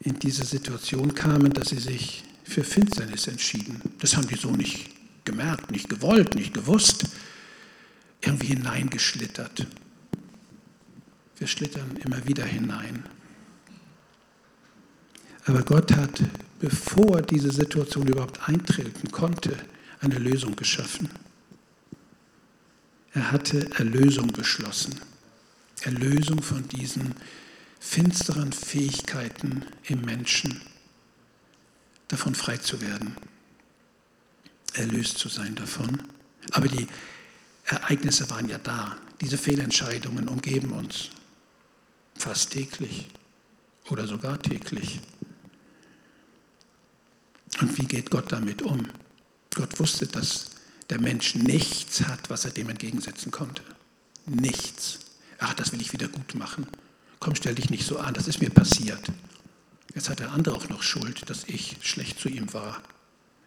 in 0.00 0.18
diese 0.18 0.44
Situation 0.44 1.14
kamen, 1.14 1.52
dass 1.52 1.68
sie 1.68 1.78
sich 1.78 2.24
für 2.48 2.64
Finsternis 2.64 3.26
entschieden. 3.26 3.80
Das 3.98 4.16
haben 4.16 4.26
die 4.26 4.36
so 4.36 4.50
nicht 4.50 4.90
gemerkt, 5.24 5.70
nicht 5.70 5.88
gewollt, 5.88 6.34
nicht 6.34 6.54
gewusst, 6.54 7.04
irgendwie 8.22 8.48
hineingeschlittert. 8.48 9.66
Wir 11.36 11.46
schlittern 11.46 11.96
immer 12.04 12.26
wieder 12.26 12.44
hinein. 12.44 13.04
Aber 15.44 15.62
Gott 15.62 15.92
hat, 15.92 16.22
bevor 16.58 17.22
diese 17.22 17.52
Situation 17.52 18.06
überhaupt 18.06 18.48
eintreten 18.48 19.10
konnte, 19.12 19.56
eine 20.00 20.18
Lösung 20.18 20.56
geschaffen. 20.56 21.10
Er 23.12 23.30
hatte 23.30 23.70
Erlösung 23.72 24.28
beschlossen. 24.28 24.94
Erlösung 25.82 26.42
von 26.42 26.66
diesen 26.68 27.14
finsteren 27.78 28.52
Fähigkeiten 28.52 29.64
im 29.84 30.00
Menschen, 30.02 30.60
davon 32.08 32.34
frei 32.34 32.56
zu 32.56 32.80
werden, 32.80 33.16
erlöst 34.74 35.18
zu 35.18 35.28
sein 35.28 35.54
davon. 35.54 36.02
Aber 36.52 36.68
die 36.68 36.86
Ereignisse 37.64 38.28
waren 38.30 38.48
ja 38.48 38.58
da. 38.58 38.96
Diese 39.20 39.36
Fehlentscheidungen 39.36 40.28
umgeben 40.28 40.72
uns 40.72 41.10
fast 42.16 42.52
täglich 42.52 43.06
oder 43.90 44.06
sogar 44.06 44.40
täglich. 44.40 45.00
Und 47.60 47.78
wie 47.78 47.86
geht 47.86 48.10
Gott 48.10 48.32
damit 48.32 48.62
um? 48.62 48.86
Gott 49.54 49.78
wusste, 49.80 50.06
dass 50.06 50.50
der 50.90 51.00
Mensch 51.00 51.34
nichts 51.34 52.02
hat, 52.06 52.30
was 52.30 52.44
er 52.44 52.50
dem 52.50 52.68
entgegensetzen 52.68 53.30
konnte. 53.30 53.62
Nichts. 54.26 55.00
Ach, 55.38 55.54
das 55.54 55.72
will 55.72 55.80
ich 55.80 55.92
wieder 55.92 56.08
gut 56.08 56.34
machen. 56.34 56.66
Komm, 57.20 57.34
stell 57.34 57.54
dich 57.54 57.70
nicht 57.70 57.86
so 57.86 57.98
an, 57.98 58.14
das 58.14 58.28
ist 58.28 58.40
mir 58.40 58.50
passiert. 58.50 59.10
Jetzt 59.94 60.10
hat 60.10 60.20
der 60.20 60.32
andere 60.32 60.54
auch 60.54 60.68
noch 60.68 60.82
Schuld, 60.82 61.28
dass 61.28 61.44
ich 61.44 61.76
schlecht 61.82 62.20
zu 62.20 62.28
ihm 62.28 62.52
war. 62.52 62.82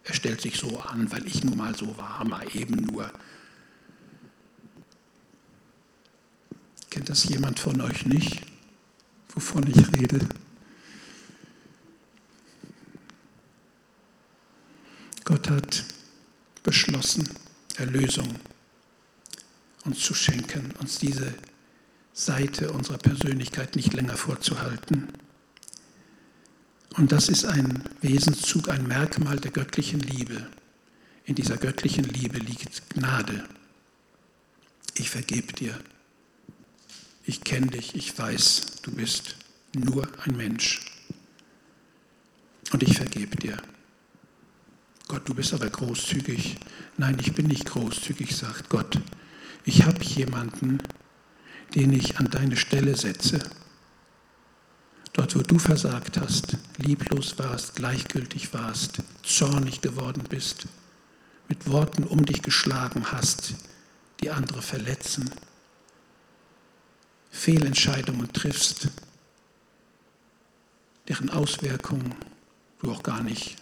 Er 0.04 0.14
stellt 0.14 0.40
sich 0.40 0.58
so 0.58 0.80
an, 0.80 1.10
weil 1.12 1.26
ich 1.26 1.44
nun 1.44 1.56
mal 1.56 1.74
so 1.74 1.96
war, 1.96 2.24
mal 2.24 2.46
eben 2.54 2.76
nur. 2.76 3.10
Kennt 6.90 7.08
das 7.08 7.24
jemand 7.24 7.58
von 7.58 7.80
euch 7.80 8.04
nicht, 8.04 8.42
wovon 9.30 9.66
ich 9.66 9.92
rede? 9.96 10.28
Gott 15.24 15.48
hat 15.48 15.84
beschlossen, 16.62 17.28
Erlösung 17.76 18.38
uns 19.84 20.00
zu 20.00 20.14
schenken, 20.14 20.72
uns 20.80 20.98
diese 20.98 21.34
Seite 22.12 22.72
unserer 22.72 22.98
Persönlichkeit 22.98 23.74
nicht 23.76 23.94
länger 23.94 24.16
vorzuhalten. 24.16 25.08
Und 26.96 27.12
das 27.12 27.28
ist 27.28 27.44
ein 27.44 27.84
Wesenszug, 28.00 28.68
ein 28.68 28.86
Merkmal 28.86 29.38
der 29.38 29.50
göttlichen 29.50 30.00
Liebe. 30.00 30.46
In 31.24 31.34
dieser 31.34 31.56
göttlichen 31.56 32.04
Liebe 32.04 32.38
liegt 32.38 32.90
Gnade. 32.90 33.44
Ich 34.96 35.08
vergebe 35.08 35.52
dir. 35.52 35.78
Ich 37.24 37.42
kenne 37.44 37.68
dich. 37.68 37.94
Ich 37.94 38.18
weiß, 38.18 38.82
du 38.82 38.92
bist 38.92 39.36
nur 39.72 40.06
ein 40.24 40.36
Mensch. 40.36 40.80
Und 42.72 42.82
ich 42.82 42.96
vergebe 42.96 43.36
dir. 43.36 43.56
Gott, 45.08 45.28
du 45.28 45.34
bist 45.34 45.54
aber 45.54 45.68
großzügig. 45.68 46.56
Nein, 46.96 47.18
ich 47.20 47.32
bin 47.32 47.46
nicht 47.46 47.66
großzügig, 47.66 48.36
sagt 48.36 48.68
Gott. 48.68 49.00
Ich 49.64 49.84
habe 49.84 50.02
jemanden, 50.02 50.78
den 51.74 51.92
ich 51.92 52.18
an 52.18 52.30
deine 52.30 52.56
Stelle 52.56 52.96
setze. 52.96 53.40
Dort, 55.12 55.36
wo 55.36 55.42
du 55.42 55.58
versagt 55.58 56.18
hast, 56.18 56.56
lieblos 56.78 57.38
warst, 57.38 57.76
gleichgültig 57.76 58.54
warst, 58.54 59.02
zornig 59.22 59.82
geworden 59.82 60.24
bist, 60.28 60.66
mit 61.48 61.70
Worten 61.70 62.04
um 62.04 62.24
dich 62.24 62.42
geschlagen 62.42 63.12
hast, 63.12 63.54
die 64.22 64.30
andere 64.30 64.62
verletzen, 64.62 65.30
Fehlentscheidungen 67.30 68.32
triffst, 68.32 68.88
deren 71.08 71.28
Auswirkungen 71.30 72.14
du 72.80 72.90
auch 72.90 73.02
gar 73.02 73.22
nicht 73.22 73.56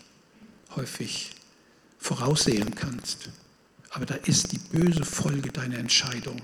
häufig 0.77 1.33
voraussehen 1.99 2.75
kannst. 2.75 3.31
Aber 3.91 4.07
da 4.07 4.15
ist 4.15 4.53
die 4.53 4.59
böse 4.59 5.05
Folge 5.05 5.51
deiner 5.51 5.79
Entscheidung 5.79 6.41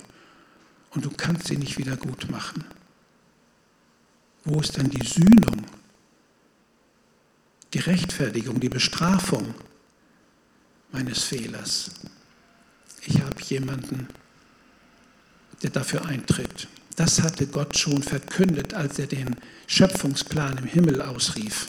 und 0.90 1.04
du 1.04 1.10
kannst 1.10 1.46
sie 1.46 1.58
nicht 1.58 1.78
wieder 1.78 1.96
gut 1.96 2.28
machen. 2.30 2.64
Wo 4.46 4.60
ist 4.60 4.78
dann 4.78 4.88
die 4.88 5.04
Sühnung, 5.04 5.66
die 7.74 7.80
Rechtfertigung, 7.80 8.60
die 8.60 8.68
Bestrafung 8.68 9.56
meines 10.92 11.24
Fehlers? 11.24 11.90
Ich 13.04 13.20
habe 13.20 13.42
jemanden, 13.42 14.06
der 15.64 15.70
dafür 15.70 16.06
eintritt. 16.06 16.68
Das 16.94 17.22
hatte 17.22 17.48
Gott 17.48 17.76
schon 17.76 18.04
verkündet, 18.04 18.72
als 18.72 19.00
er 19.00 19.08
den 19.08 19.34
Schöpfungsplan 19.66 20.58
im 20.58 20.64
Himmel 20.64 21.02
ausrief. 21.02 21.68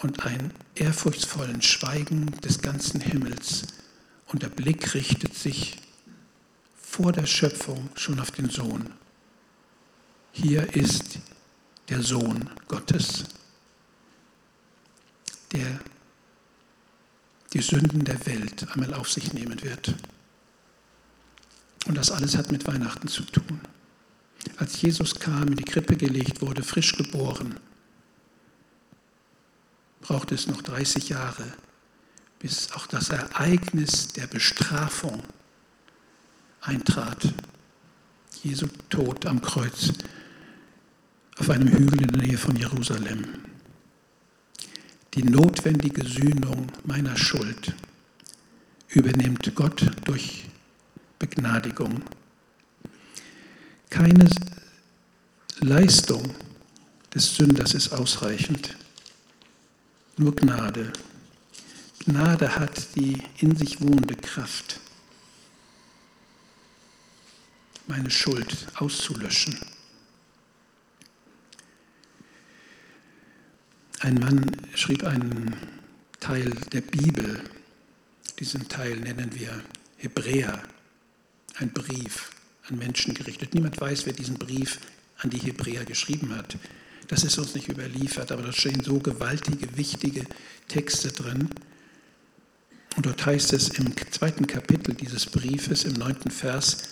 Und 0.00 0.26
ein 0.26 0.52
ehrfurchtsvollen 0.74 1.62
Schweigen 1.62 2.32
des 2.40 2.60
ganzen 2.60 3.00
Himmels. 3.00 3.62
Und 4.26 4.42
der 4.42 4.48
Blick 4.48 4.92
richtet 4.94 5.36
sich 5.36 5.76
vor 6.74 7.12
der 7.12 7.26
Schöpfung 7.26 7.90
schon 7.94 8.18
auf 8.18 8.32
den 8.32 8.50
Sohn. 8.50 8.92
Hier 10.32 10.74
ist 10.74 11.18
der 11.88 12.02
Sohn 12.02 12.48
Gottes, 12.68 13.24
der 15.52 15.80
die 17.52 17.60
Sünden 17.60 18.04
der 18.04 18.24
Welt 18.26 18.66
einmal 18.72 18.94
auf 18.94 19.10
sich 19.10 19.32
nehmen 19.32 19.60
wird. 19.62 19.94
Und 21.86 21.96
das 21.96 22.10
alles 22.10 22.36
hat 22.36 22.52
mit 22.52 22.66
Weihnachten 22.66 23.08
zu 23.08 23.24
tun. 23.24 23.60
Als 24.56 24.80
Jesus 24.80 25.18
kam, 25.18 25.48
in 25.48 25.56
die 25.56 25.64
Krippe 25.64 25.96
gelegt 25.96 26.40
wurde, 26.40 26.62
frisch 26.62 26.96
geboren, 26.96 27.58
brauchte 30.00 30.34
es 30.34 30.46
noch 30.46 30.62
30 30.62 31.08
Jahre, 31.08 31.44
bis 32.38 32.72
auch 32.72 32.86
das 32.86 33.10
Ereignis 33.10 34.08
der 34.08 34.26
Bestrafung 34.26 35.22
eintrat. 36.60 37.34
Jesu 38.42 38.68
Tod 38.88 39.26
am 39.26 39.42
Kreuz 39.42 39.92
auf 41.40 41.48
einem 41.48 41.68
Hügel 41.68 42.02
in 42.02 42.08
der 42.08 42.22
Nähe 42.22 42.36
von 42.36 42.54
Jerusalem. 42.54 43.24
Die 45.14 45.22
notwendige 45.22 46.06
Sühnung 46.06 46.66
meiner 46.84 47.16
Schuld 47.16 47.74
übernimmt 48.88 49.50
Gott 49.54 49.90
durch 50.04 50.44
Begnadigung. 51.18 52.02
Keine 53.88 54.28
Leistung 55.60 56.34
des 57.14 57.36
Sünders 57.36 57.72
ist 57.72 57.90
ausreichend, 57.92 58.76
nur 60.18 60.36
Gnade. 60.36 60.92
Gnade 62.04 62.54
hat 62.54 62.94
die 62.96 63.22
in 63.38 63.56
sich 63.56 63.80
wohnende 63.80 64.14
Kraft, 64.14 64.78
meine 67.86 68.10
Schuld 68.10 68.66
auszulöschen. 68.74 69.58
Ein 74.02 74.14
Mann 74.14 74.50
schrieb 74.74 75.04
einen 75.04 75.54
Teil 76.20 76.50
der 76.72 76.80
Bibel, 76.80 77.38
diesen 78.38 78.66
Teil 78.66 78.96
nennen 78.96 79.28
wir 79.34 79.62
Hebräer, 79.98 80.62
ein 81.56 81.70
Brief 81.70 82.30
an 82.66 82.78
Menschen 82.78 83.12
gerichtet. 83.12 83.52
Niemand 83.52 83.78
weiß, 83.78 84.06
wer 84.06 84.14
diesen 84.14 84.38
Brief 84.38 84.78
an 85.18 85.28
die 85.28 85.36
Hebräer 85.36 85.84
geschrieben 85.84 86.34
hat. 86.34 86.56
Das 87.08 87.24
ist 87.24 87.36
uns 87.36 87.54
nicht 87.54 87.68
überliefert, 87.68 88.32
aber 88.32 88.40
da 88.40 88.52
stehen 88.54 88.82
so 88.82 89.00
gewaltige, 89.00 89.76
wichtige 89.76 90.24
Texte 90.66 91.12
drin. 91.12 91.50
Und 92.96 93.04
dort 93.04 93.26
heißt 93.26 93.52
es 93.52 93.68
im 93.68 93.92
zweiten 94.10 94.46
Kapitel 94.46 94.94
dieses 94.94 95.26
Briefes, 95.26 95.84
im 95.84 95.92
neunten 95.92 96.30
Vers, 96.30 96.84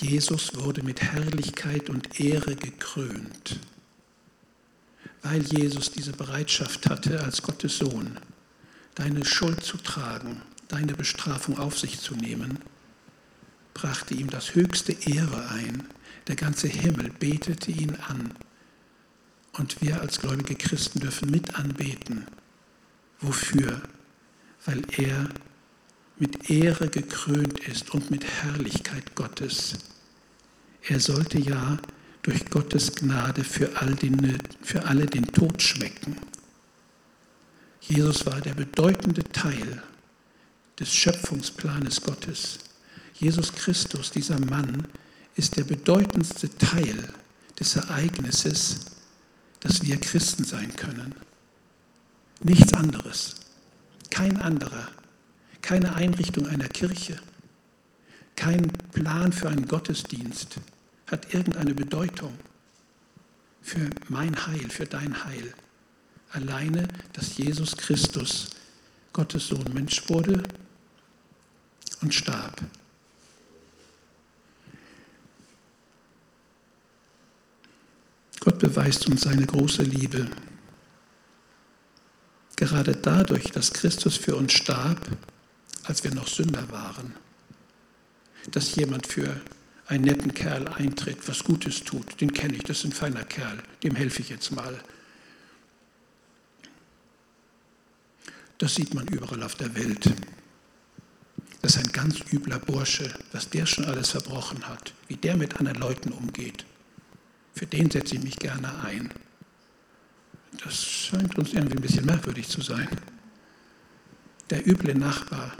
Jesus 0.00 0.52
wurde 0.56 0.82
mit 0.82 1.00
Herrlichkeit 1.00 1.88
und 1.90 2.18
Ehre 2.18 2.56
gekrönt 2.56 3.60
weil 5.22 5.42
Jesus 5.42 5.90
diese 5.90 6.12
Bereitschaft 6.12 6.88
hatte, 6.88 7.22
als 7.22 7.42
Gottes 7.42 7.78
Sohn 7.78 8.18
deine 8.94 9.24
Schuld 9.24 9.62
zu 9.62 9.76
tragen, 9.76 10.42
deine 10.68 10.94
Bestrafung 10.94 11.58
auf 11.58 11.78
sich 11.78 12.00
zu 12.00 12.14
nehmen, 12.14 12.58
brachte 13.74 14.14
ihm 14.14 14.30
das 14.30 14.54
höchste 14.54 14.92
Ehre 14.92 15.48
ein. 15.50 15.88
Der 16.26 16.36
ganze 16.36 16.68
Himmel 16.68 17.10
betete 17.18 17.70
ihn 17.70 17.96
an. 18.08 18.32
Und 19.52 19.80
wir 19.80 20.00
als 20.00 20.20
gläubige 20.20 20.54
Christen 20.54 21.00
dürfen 21.00 21.30
mit 21.30 21.54
anbeten. 21.54 22.26
Wofür? 23.20 23.82
Weil 24.64 24.82
er 24.96 25.28
mit 26.18 26.50
Ehre 26.50 26.88
gekrönt 26.88 27.58
ist 27.60 27.90
und 27.94 28.10
mit 28.10 28.24
Herrlichkeit 28.24 29.14
Gottes. 29.14 29.78
Er 30.82 31.00
sollte 31.00 31.38
ja 31.38 31.78
durch 32.22 32.44
Gottes 32.46 32.94
Gnade 32.94 33.44
für, 33.44 33.80
all 33.80 33.94
den, 33.94 34.38
für 34.62 34.84
alle 34.84 35.06
den 35.06 35.26
Tod 35.26 35.62
schmecken. 35.62 36.16
Jesus 37.80 38.26
war 38.26 38.40
der 38.40 38.54
bedeutende 38.54 39.24
Teil 39.24 39.82
des 40.78 40.94
Schöpfungsplanes 40.94 42.02
Gottes. 42.02 42.58
Jesus 43.14 43.52
Christus, 43.52 44.10
dieser 44.10 44.38
Mann, 44.38 44.86
ist 45.36 45.56
der 45.56 45.64
bedeutendste 45.64 46.50
Teil 46.58 47.08
des 47.58 47.76
Ereignisses, 47.76 48.80
dass 49.60 49.82
wir 49.82 49.98
Christen 49.98 50.44
sein 50.44 50.74
können. 50.76 51.14
Nichts 52.42 52.72
anderes, 52.72 53.36
kein 54.10 54.38
anderer, 54.38 54.88
keine 55.60 55.94
Einrichtung 55.94 56.46
einer 56.46 56.68
Kirche, 56.68 57.18
kein 58.36 58.72
Plan 58.92 59.32
für 59.32 59.48
einen 59.50 59.68
Gottesdienst, 59.68 60.56
hat 61.10 61.34
irgendeine 61.34 61.74
Bedeutung 61.74 62.38
für 63.62 63.90
mein 64.08 64.46
Heil, 64.46 64.70
für 64.70 64.86
dein 64.86 65.24
Heil. 65.24 65.54
Alleine, 66.30 66.86
dass 67.12 67.36
Jesus 67.36 67.76
Christus, 67.76 68.50
Gottes 69.12 69.48
Sohn, 69.48 69.72
Mensch 69.74 70.08
wurde 70.08 70.42
und 72.00 72.14
starb. 72.14 72.62
Gott 78.38 78.58
beweist 78.58 79.06
uns 79.06 79.22
seine 79.22 79.44
große 79.44 79.82
Liebe. 79.82 80.30
Gerade 82.56 82.96
dadurch, 82.96 83.50
dass 83.50 83.72
Christus 83.72 84.16
für 84.16 84.36
uns 84.36 84.52
starb, 84.52 85.00
als 85.84 86.04
wir 86.04 86.14
noch 86.14 86.28
Sünder 86.28 86.70
waren, 86.70 87.14
dass 88.50 88.74
jemand 88.76 89.06
für 89.06 89.40
einen 89.90 90.04
netten 90.04 90.32
Kerl 90.32 90.68
eintritt, 90.68 91.28
was 91.28 91.42
Gutes 91.42 91.82
tut, 91.82 92.20
den 92.20 92.32
kenne 92.32 92.54
ich, 92.54 92.62
das 92.62 92.78
ist 92.78 92.84
ein 92.84 92.92
feiner 92.92 93.24
Kerl, 93.24 93.60
dem 93.82 93.96
helfe 93.96 94.22
ich 94.22 94.28
jetzt 94.28 94.52
mal. 94.52 94.80
Das 98.58 98.76
sieht 98.76 98.94
man 98.94 99.08
überall 99.08 99.42
auf 99.42 99.56
der 99.56 99.74
Welt. 99.74 100.12
Das 101.60 101.74
ist 101.74 101.84
ein 101.84 101.92
ganz 101.92 102.20
übler 102.32 102.60
Bursche, 102.60 103.12
was 103.32 103.50
der 103.50 103.66
schon 103.66 103.84
alles 103.84 104.10
verbrochen 104.10 104.68
hat, 104.68 104.94
wie 105.08 105.16
der 105.16 105.36
mit 105.36 105.56
anderen 105.56 105.80
Leuten 105.80 106.12
umgeht. 106.12 106.64
Für 107.54 107.66
den 107.66 107.90
setze 107.90 108.14
ich 108.14 108.22
mich 108.22 108.36
gerne 108.36 108.72
ein. 108.84 109.12
Das 110.62 110.84
scheint 110.84 111.36
uns 111.36 111.52
irgendwie 111.52 111.76
ein 111.76 111.82
bisschen 111.82 112.06
merkwürdig 112.06 112.48
zu 112.48 112.60
sein. 112.60 112.88
Der 114.50 114.64
üble 114.66 114.94
Nachbar, 114.94 115.52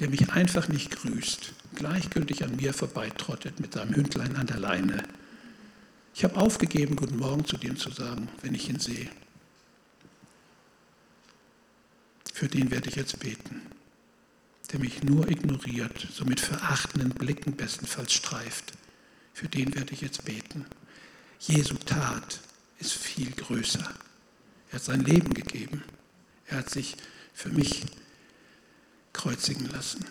der 0.00 0.08
mich 0.08 0.30
einfach 0.30 0.68
nicht 0.68 0.90
grüßt, 0.90 1.52
gleichgültig 1.74 2.42
an 2.42 2.56
mir 2.56 2.72
vorbeitrottet 2.72 3.60
mit 3.60 3.74
seinem 3.74 3.94
Hündlein 3.94 4.34
an 4.36 4.46
der 4.46 4.58
Leine. 4.58 5.04
Ich 6.14 6.24
habe 6.24 6.36
aufgegeben, 6.36 6.96
guten 6.96 7.18
Morgen 7.18 7.44
zu 7.44 7.58
dem 7.58 7.76
zu 7.76 7.90
sagen, 7.90 8.28
wenn 8.40 8.54
ich 8.54 8.68
ihn 8.68 8.80
sehe. 8.80 9.08
Für 12.32 12.48
den 12.48 12.70
werde 12.70 12.88
ich 12.88 12.96
jetzt 12.96 13.20
beten, 13.20 13.60
der 14.72 14.80
mich 14.80 15.02
nur 15.02 15.30
ignoriert, 15.30 16.08
so 16.10 16.24
mit 16.24 16.40
verachtenden 16.40 17.10
Blicken 17.10 17.54
bestenfalls 17.54 18.14
streift. 18.14 18.72
Für 19.34 19.48
den 19.48 19.74
werde 19.74 19.92
ich 19.92 20.00
jetzt 20.00 20.24
beten. 20.24 20.64
Jesu 21.38 21.74
Tat 21.74 22.40
ist 22.78 22.94
viel 22.94 23.30
größer. 23.32 23.94
Er 24.70 24.74
hat 24.74 24.82
sein 24.82 25.04
Leben 25.04 25.34
gegeben. 25.34 25.82
Er 26.46 26.58
hat 26.58 26.70
sich 26.70 26.96
für 27.34 27.50
mich 27.50 27.84
kreuzigen 29.12 29.68
lassen. 29.70 30.04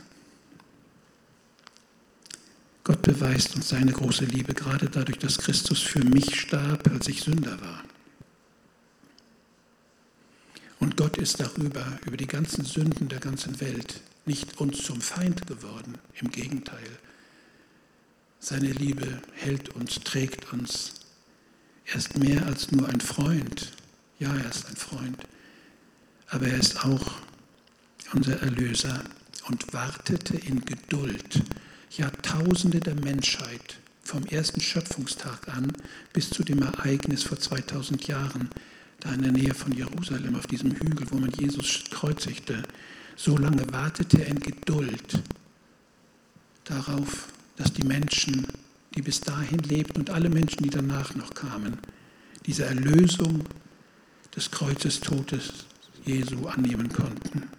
Gott 2.83 3.01
beweist 3.03 3.55
uns 3.55 3.69
seine 3.69 3.91
große 3.91 4.25
Liebe 4.25 4.53
gerade 4.53 4.89
dadurch, 4.89 5.19
dass 5.19 5.37
Christus 5.37 5.79
für 5.79 6.03
mich 6.03 6.39
starb, 6.39 6.89
als 6.89 7.07
ich 7.07 7.21
Sünder 7.21 7.61
war. 7.61 7.83
Und 10.79 10.97
Gott 10.97 11.17
ist 11.17 11.39
darüber, 11.39 11.99
über 12.05 12.17
die 12.17 12.25
ganzen 12.25 12.65
Sünden 12.65 13.09
der 13.09 13.19
ganzen 13.19 13.59
Welt, 13.59 14.01
nicht 14.25 14.59
uns 14.59 14.83
zum 14.83 15.01
Feind 15.01 15.45
geworden. 15.45 15.97
Im 16.19 16.31
Gegenteil. 16.31 16.89
Seine 18.39 18.71
Liebe 18.71 19.21
hält 19.33 19.69
uns, 19.69 19.99
trägt 19.99 20.51
uns. 20.53 20.93
Er 21.85 21.95
ist 21.95 22.17
mehr 22.17 22.45
als 22.45 22.71
nur 22.71 22.87
ein 22.87 23.01
Freund. 23.01 23.73
Ja, 24.19 24.33
er 24.33 24.49
ist 24.49 24.67
ein 24.67 24.75
Freund. 24.77 25.17
Aber 26.29 26.47
er 26.47 26.57
ist 26.57 26.85
auch 26.85 27.21
unser 28.13 28.41
Erlöser 28.41 29.03
und 29.47 29.73
wartete 29.73 30.37
in 30.37 30.63
Geduld 30.65 31.41
Jahrtausende 31.91 32.79
der 32.79 32.95
Menschheit 32.95 33.79
vom 34.03 34.25
ersten 34.25 34.61
Schöpfungstag 34.61 35.47
an 35.49 35.71
bis 36.13 36.29
zu 36.29 36.43
dem 36.43 36.61
Ereignis 36.61 37.23
vor 37.23 37.39
2000 37.39 38.07
Jahren, 38.07 38.49
da 38.99 39.13
in 39.13 39.21
der 39.21 39.31
Nähe 39.31 39.53
von 39.53 39.71
Jerusalem 39.71 40.35
auf 40.35 40.47
diesem 40.47 40.71
Hügel, 40.71 41.07
wo 41.11 41.17
man 41.17 41.31
Jesus 41.31 41.83
kreuzigte. 41.91 42.63
So 43.15 43.37
lange 43.37 43.71
wartete 43.71 44.21
er 44.21 44.27
in 44.27 44.39
Geduld 44.39 45.21
darauf, 46.63 47.27
dass 47.57 47.73
die 47.73 47.85
Menschen, 47.85 48.47
die 48.95 49.01
bis 49.01 49.21
dahin 49.21 49.59
lebten 49.59 49.99
und 49.99 50.09
alle 50.09 50.29
Menschen, 50.29 50.63
die 50.63 50.69
danach 50.69 51.13
noch 51.15 51.33
kamen, 51.33 51.77
diese 52.45 52.65
Erlösung 52.65 53.45
des 54.35 54.49
Kreuzestodes 54.49 55.65
Jesu 56.05 56.47
annehmen 56.47 56.89
konnten. 56.89 57.49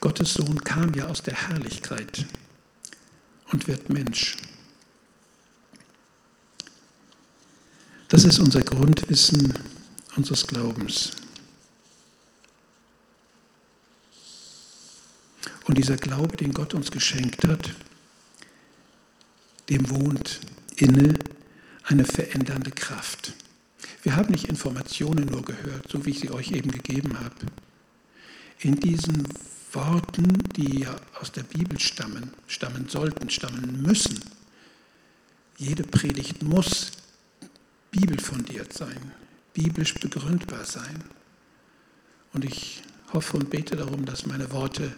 Gottes 0.00 0.34
Sohn 0.34 0.58
kam 0.64 0.94
ja 0.94 1.06
aus 1.06 1.22
der 1.22 1.34
Herrlichkeit 1.34 2.26
und 3.52 3.68
wird 3.68 3.90
Mensch. 3.90 4.36
Das 8.08 8.24
ist 8.24 8.38
unser 8.38 8.62
Grundwissen 8.62 9.54
unseres 10.16 10.46
Glaubens. 10.46 11.12
Und 15.66 15.78
dieser 15.78 15.96
Glaube, 15.96 16.36
den 16.36 16.52
Gott 16.52 16.74
uns 16.74 16.90
geschenkt 16.90 17.46
hat, 17.46 17.70
dem 19.68 19.88
wohnt 19.88 20.40
inne 20.76 21.14
eine 21.84 22.04
verändernde 22.04 22.72
Kraft. 22.72 23.34
Wir 24.02 24.16
haben 24.16 24.32
nicht 24.32 24.48
Informationen 24.48 25.26
nur 25.26 25.42
gehört, 25.42 25.88
so 25.88 26.04
wie 26.06 26.10
ich 26.10 26.20
sie 26.20 26.30
euch 26.30 26.50
eben 26.52 26.72
gegeben 26.72 27.20
habe. 27.20 27.36
In 28.58 28.80
diesen 28.80 29.28
Worten, 29.72 30.32
die 30.56 30.80
ja 30.80 30.96
aus 31.20 31.32
der 31.32 31.42
Bibel 31.42 31.78
stammen, 31.78 32.32
stammen 32.46 32.88
sollten, 32.88 33.30
stammen 33.30 33.82
müssen. 33.82 34.20
Jede 35.58 35.84
Predigt 35.84 36.42
muss 36.42 36.92
bibelfundiert 37.90 38.72
sein, 38.72 39.12
biblisch 39.52 39.94
begründbar 39.94 40.64
sein. 40.64 41.04
Und 42.32 42.44
ich 42.44 42.82
hoffe 43.12 43.36
und 43.36 43.50
bete 43.50 43.76
darum, 43.76 44.04
dass 44.04 44.26
meine 44.26 44.50
Worte 44.52 44.92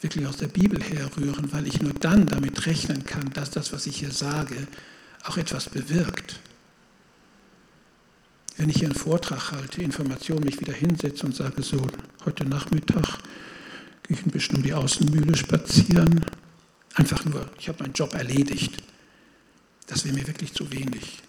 wirklich 0.00 0.26
aus 0.26 0.36
der 0.36 0.48
Bibel 0.48 0.82
herrühren, 0.82 1.52
weil 1.52 1.66
ich 1.66 1.80
nur 1.80 1.92
dann 1.92 2.26
damit 2.26 2.66
rechnen 2.66 3.04
kann, 3.04 3.30
dass 3.30 3.50
das, 3.50 3.72
was 3.72 3.86
ich 3.86 3.98
hier 3.98 4.10
sage, 4.10 4.66
auch 5.24 5.36
etwas 5.36 5.68
bewirkt. 5.68 6.40
Wenn 8.56 8.68
ich 8.68 8.76
hier 8.76 8.88
einen 8.88 8.98
Vortrag 8.98 9.52
halte, 9.52 9.82
Informationen, 9.82 10.44
mich 10.44 10.60
wieder 10.60 10.72
hinsetze 10.72 11.24
und 11.24 11.34
sage, 11.34 11.62
so, 11.62 11.86
heute 12.24 12.44
Nachmittag 12.44 13.18
ich 14.14 14.26
ein 14.26 14.30
bisschen 14.30 14.56
um 14.56 14.62
die 14.62 14.74
Außenmühle 14.74 15.36
spazieren, 15.36 16.24
einfach 16.94 17.24
nur, 17.24 17.50
ich 17.58 17.68
habe 17.68 17.82
meinen 17.82 17.94
Job 17.94 18.14
erledigt. 18.14 18.82
Das 19.86 20.04
wäre 20.04 20.14
mir 20.14 20.26
wirklich 20.26 20.52
zu 20.52 20.70
wenig. 20.72 21.22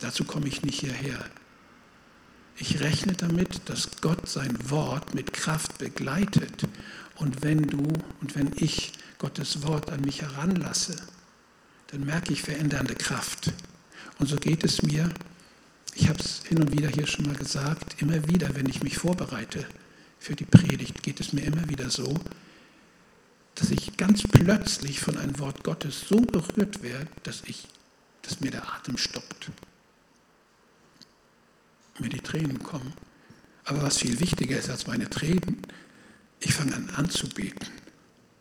Dazu 0.00 0.24
komme 0.24 0.48
ich 0.48 0.62
nicht 0.62 0.80
hierher. 0.80 1.24
Ich 2.58 2.80
rechne 2.80 3.12
damit, 3.12 3.68
dass 3.68 4.00
Gott 4.00 4.28
sein 4.28 4.56
Wort 4.70 5.14
mit 5.14 5.32
Kraft 5.32 5.78
begleitet. 5.78 6.68
Und 7.16 7.42
wenn 7.42 7.62
du 7.62 7.88
und 8.20 8.34
wenn 8.34 8.52
ich 8.56 8.92
Gottes 9.18 9.62
Wort 9.62 9.90
an 9.90 10.02
mich 10.02 10.22
heranlasse, 10.22 10.96
dann 11.88 12.04
merke 12.04 12.32
ich 12.32 12.42
verändernde 12.42 12.94
Kraft. 12.94 13.52
Und 14.18 14.28
so 14.28 14.36
geht 14.36 14.64
es 14.64 14.82
mir, 14.82 15.10
ich 15.94 16.08
habe 16.08 16.18
es 16.18 16.42
hin 16.46 16.58
und 16.60 16.72
wieder 16.72 16.88
hier 16.88 17.06
schon 17.06 17.26
mal 17.26 17.36
gesagt, 17.36 18.00
immer 18.02 18.26
wieder, 18.28 18.54
wenn 18.54 18.68
ich 18.68 18.82
mich 18.82 18.98
vorbereite 18.98 19.66
für 20.26 20.34
die 20.34 20.44
Predigt, 20.44 21.04
geht 21.04 21.20
es 21.20 21.32
mir 21.32 21.42
immer 21.42 21.68
wieder 21.68 21.88
so, 21.88 22.12
dass 23.54 23.70
ich 23.70 23.96
ganz 23.96 24.24
plötzlich 24.24 24.98
von 24.98 25.16
einem 25.16 25.38
Wort 25.38 25.62
Gottes 25.62 26.08
so 26.08 26.20
berührt 26.20 26.82
werde, 26.82 27.06
dass, 27.22 27.42
ich, 27.46 27.68
dass 28.22 28.40
mir 28.40 28.50
der 28.50 28.68
Atem 28.74 28.98
stoppt 28.98 29.50
mir 31.98 32.10
die 32.10 32.20
Tränen 32.20 32.62
kommen. 32.62 32.92
Aber 33.64 33.82
was 33.82 33.98
viel 33.98 34.20
wichtiger 34.20 34.58
ist 34.58 34.68
als 34.68 34.86
meine 34.86 35.08
Tränen, 35.08 35.62
ich 36.40 36.52
fange 36.52 36.74
an 36.74 36.90
anzubeten. 36.90 37.68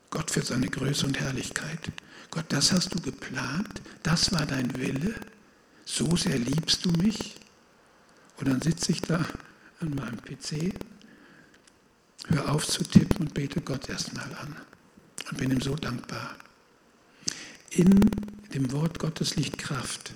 Gott 0.09 0.31
für 0.31 0.41
seine 0.41 0.67
Größe 0.67 1.05
und 1.05 1.19
Herrlichkeit. 1.19 1.79
Gott, 2.31 2.45
das 2.49 2.73
hast 2.73 2.93
du 2.93 2.99
geplant, 2.99 3.81
das 4.03 4.33
war 4.33 4.45
dein 4.45 4.75
Wille, 4.77 5.15
so 5.85 6.15
sehr 6.17 6.37
liebst 6.37 6.83
du 6.83 6.91
mich. 6.91 7.35
Und 8.37 8.49
dann 8.49 8.61
sitze 8.61 8.91
ich 8.91 9.01
da 9.01 9.25
an 9.79 9.95
meinem 9.95 10.21
PC, 10.21 10.73
höre 12.27 12.51
auf 12.51 12.67
zu 12.67 12.83
tippen 12.83 13.27
und 13.27 13.33
bete 13.33 13.61
Gott 13.61 13.89
erstmal 13.89 14.33
an 14.35 14.55
und 15.29 15.37
bin 15.37 15.51
ihm 15.51 15.61
so 15.61 15.75
dankbar. 15.75 16.35
In 17.69 18.09
dem 18.53 18.71
Wort 18.71 18.99
Gottes 18.99 19.35
liegt 19.35 19.57
Kraft 19.57 20.13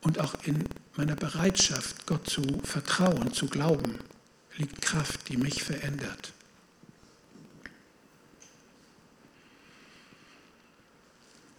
und 0.00 0.18
auch 0.18 0.34
in 0.44 0.64
meiner 0.96 1.16
Bereitschaft, 1.16 2.06
Gott 2.06 2.28
zu 2.28 2.42
vertrauen, 2.64 3.32
zu 3.32 3.46
glauben, 3.46 3.98
liegt 4.56 4.80
Kraft, 4.82 5.28
die 5.28 5.36
mich 5.36 5.62
verändert. 5.62 6.32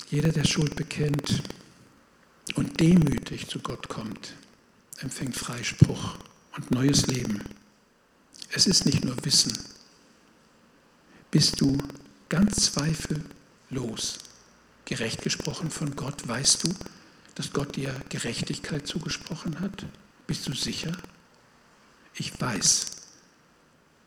Jeder, 0.09 0.31
der 0.31 0.45
Schuld 0.45 0.75
bekennt 0.75 1.43
und 2.55 2.79
demütig 2.79 3.47
zu 3.47 3.59
Gott 3.59 3.89
kommt, 3.89 4.33
empfängt 4.99 5.35
Freispruch 5.35 6.17
und 6.55 6.71
neues 6.71 7.07
Leben. 7.07 7.41
Es 8.49 8.67
ist 8.67 8.85
nicht 8.85 9.03
nur 9.03 9.23
Wissen. 9.25 9.57
Bist 11.31 11.59
du 11.59 11.77
ganz 12.29 12.71
zweifellos 12.71 14.19
gerecht 14.85 15.21
gesprochen 15.21 15.69
von 15.69 15.95
Gott, 15.95 16.27
weißt 16.27 16.63
du, 16.63 16.73
dass 17.35 17.51
Gott 17.51 17.75
dir 17.75 17.93
Gerechtigkeit 18.09 18.87
zugesprochen 18.87 19.59
hat? 19.59 19.85
Bist 20.27 20.47
du 20.47 20.53
sicher? 20.53 20.97
Ich 22.15 22.39
weiß, 22.39 22.85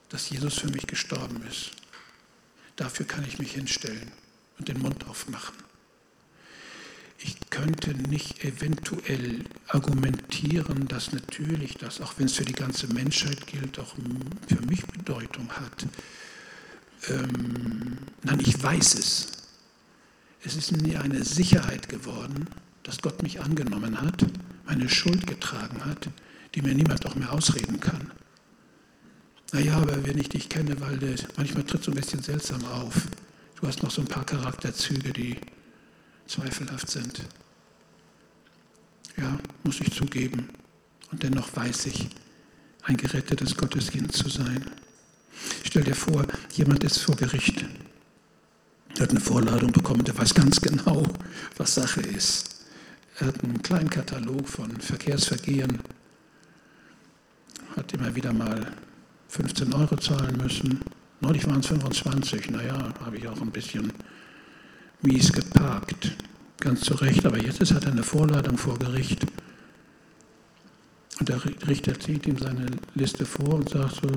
dass 0.09 0.31
Jesus 0.31 0.59
für 0.59 0.69
mich 0.69 0.87
gestorben 0.87 1.43
ist. 1.49 1.73
Dafür 2.77 3.07
kann 3.07 3.25
ich 3.25 3.39
mich 3.39 3.53
hinstellen 3.53 4.11
und 4.59 4.69
den 4.69 4.79
Mund 4.81 5.07
aufmachen. 5.07 5.70
Ich 7.23 7.37
könnte 7.51 7.93
nicht 7.95 8.45
eventuell 8.45 9.45
argumentieren, 9.69 10.89
dass 10.89 11.13
natürlich 11.13 11.75
das, 11.75 12.01
auch 12.01 12.15
wenn 12.17 12.27
es 12.27 12.35
für 12.35 12.47
die 12.47 12.55
ganze 12.55 12.87
Menschheit 12.87 13.47
gilt, 13.47 13.79
auch 13.79 13.95
für 14.49 14.63
mich 14.67 14.87
Bedeutung 14.87 15.51
hat. 15.51 15.87
Ähm, 17.09 17.99
nein, 18.23 18.41
ich 18.41 18.63
weiß 18.63 18.95
es. 18.95 19.33
Es 20.43 20.57
ist 20.57 20.73
mir 20.81 21.03
eine 21.03 21.23
Sicherheit 21.23 21.91
geworden, 21.91 22.47
dass 22.85 23.03
Gott 23.03 23.23
mich 23.23 23.41
angenommen 23.41 24.01
hat, 24.01 24.25
meine 24.65 24.89
Schuld 24.89 25.27
getragen 25.27 25.85
hat, 25.85 26.09
die 26.55 26.63
mir 26.63 26.75
niemand 26.75 27.05
auch 27.05 27.15
mehr 27.17 27.33
ausreden 27.33 27.81
kann. 27.81 28.11
Naja, 29.53 29.77
aber 29.77 30.07
wenn 30.07 30.17
ich 30.17 30.31
dich 30.31 30.49
kenne, 30.49 30.81
weil 30.81 30.99
manchmal 31.37 31.65
tritt 31.65 31.85
so 31.85 31.91
ein 31.91 31.97
bisschen 31.97 32.23
seltsam 32.23 32.65
auf. 32.65 32.95
Du 33.61 33.67
hast 33.67 33.83
noch 33.83 33.91
so 33.91 34.01
ein 34.01 34.09
paar 34.09 34.25
Charakterzüge, 34.25 35.13
die 35.13 35.37
zweifelhaft 36.31 36.89
sind. 36.89 37.23
Ja, 39.17 39.39
muss 39.65 39.81
ich 39.81 39.93
zugeben. 39.93 40.49
Und 41.11 41.23
dennoch 41.23 41.55
weiß 41.55 41.87
ich, 41.87 42.09
ein 42.85 42.97
gerettetes 42.97 43.57
Gotteskind 43.57 44.13
zu 44.13 44.29
sein. 44.29 44.65
Stell 45.65 45.85
dir 45.85 45.95
vor, 45.95 46.25
jemand 46.53 46.85
ist 46.85 46.99
vor 46.99 47.17
Gericht. 47.17 47.65
Er 48.97 49.03
hat 49.03 49.11
eine 49.11 49.21
Vorladung 49.21 49.73
bekommen, 49.73 50.05
der 50.05 50.17
weiß 50.17 50.35
ganz 50.35 50.61
genau, 50.61 51.03
was 51.57 51.75
Sache 51.75 52.01
ist. 52.01 52.65
Er 53.19 53.29
hat 53.29 53.43
einen 53.43 53.61
kleinen 53.63 53.91
Katalog 53.91 54.49
von 54.49 54.81
Verkehrsvergehen, 54.81 55.81
hat 57.77 57.93
immer 57.93 58.15
wieder 58.15 58.33
mal 58.33 58.73
15 59.29 59.73
Euro 59.75 59.97
zahlen 59.97 60.37
müssen. 60.39 60.81
Neulich 61.21 61.47
waren 61.47 61.61
es 61.61 61.67
25, 61.67 62.51
naja, 62.51 62.95
habe 63.01 63.19
ich 63.19 63.29
auch 63.29 63.41
ein 63.41 63.51
bisschen 63.51 63.93
mies 65.03 65.33
geparkt. 65.33 66.17
Ganz 66.59 66.83
zu 66.83 66.95
Recht, 66.95 67.25
aber 67.25 67.43
jetzt 67.43 67.61
ist, 67.61 67.73
hat 67.73 67.85
er 67.85 67.93
eine 67.93 68.03
Vorladung 68.03 68.59
vor 68.59 68.79
Gericht. 68.79 69.27
Und 71.19 71.29
der 71.29 71.43
Richter 71.69 71.99
zieht 71.99 72.27
ihm 72.27 72.39
seine 72.39 72.67
Liste 72.95 73.25
vor 73.25 73.55
und 73.55 73.69
sagt 73.69 73.97
so, 73.97 74.09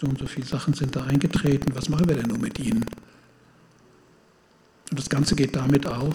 so 0.00 0.06
und 0.06 0.18
so 0.18 0.26
viele 0.26 0.46
Sachen 0.46 0.74
sind 0.74 0.94
da 0.96 1.04
eingetreten, 1.04 1.74
was 1.74 1.88
machen 1.88 2.08
wir 2.08 2.16
denn 2.16 2.28
nun 2.28 2.40
mit 2.40 2.58
ihnen? 2.58 2.84
Und 4.90 4.98
das 4.98 5.08
Ganze 5.08 5.34
geht 5.34 5.56
damit 5.56 5.86
auf, 5.86 6.14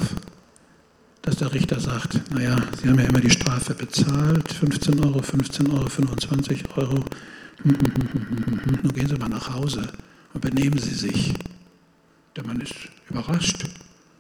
dass 1.22 1.38
der 1.38 1.54
Richter 1.54 1.80
sagt, 1.80 2.32
naja, 2.32 2.56
Sie 2.82 2.88
haben 2.88 3.00
ja 3.00 3.06
immer 3.06 3.20
die 3.20 3.30
Strafe 3.30 3.74
bezahlt, 3.74 4.52
15 4.52 5.04
Euro, 5.04 5.22
15 5.22 5.72
Euro, 5.72 5.90
25 5.90 6.78
Euro. 6.78 7.04
Nun 7.64 8.94
gehen 8.94 9.08
Sie 9.08 9.16
mal 9.16 9.28
nach 9.28 9.54
Hause 9.54 9.92
und 10.34 10.42
benehmen 10.42 10.78
Sie 10.78 10.94
sich. 10.94 11.34
Der 12.36 12.46
Mann 12.46 12.62
ist 12.62 12.76
überrascht, 13.10 13.66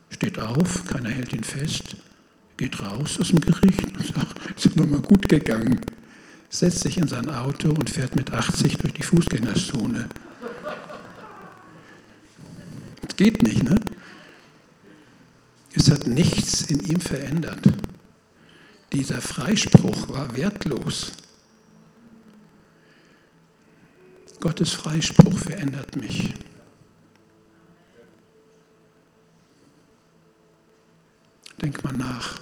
steht 0.09 0.39
auf, 0.39 0.85
keiner 0.85 1.09
hält 1.09 1.33
ihn 1.33 1.43
fest, 1.43 1.95
geht 2.57 2.79
raus 2.81 3.19
aus 3.19 3.29
dem 3.29 3.41
Gericht 3.41 3.83
und 3.97 4.05
sagt, 4.05 4.39
es 4.57 4.65
ist 4.65 4.75
nur 4.75 4.87
mal 4.87 5.01
gut 5.01 5.29
gegangen, 5.29 5.79
setzt 6.49 6.81
sich 6.81 6.97
in 6.97 7.07
sein 7.07 7.29
Auto 7.29 7.69
und 7.69 7.89
fährt 7.89 8.15
mit 8.15 8.31
80 8.31 8.77
durch 8.77 8.93
die 8.93 9.03
Fußgängerzone. 9.03 10.09
Das 13.01 13.15
geht 13.15 13.43
nicht, 13.43 13.63
ne? 13.63 13.79
Es 15.73 15.89
hat 15.91 16.07
nichts 16.07 16.63
in 16.63 16.79
ihm 16.79 16.99
verändert. 16.99 17.65
Dieser 18.91 19.21
Freispruch 19.21 20.09
war 20.09 20.35
wertlos. 20.35 21.11
Gottes 24.39 24.71
Freispruch 24.71 25.37
verändert 25.37 25.95
mich. 25.95 26.33
Denk 31.61 31.83
mal 31.83 31.93
nach. 31.93 32.39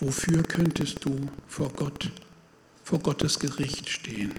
Wofür 0.00 0.42
könntest 0.42 1.04
du 1.04 1.28
vor 1.46 1.70
Gott, 1.70 2.10
vor 2.82 2.98
Gottes 2.98 3.38
Gericht 3.38 3.88
stehen? 3.88 4.34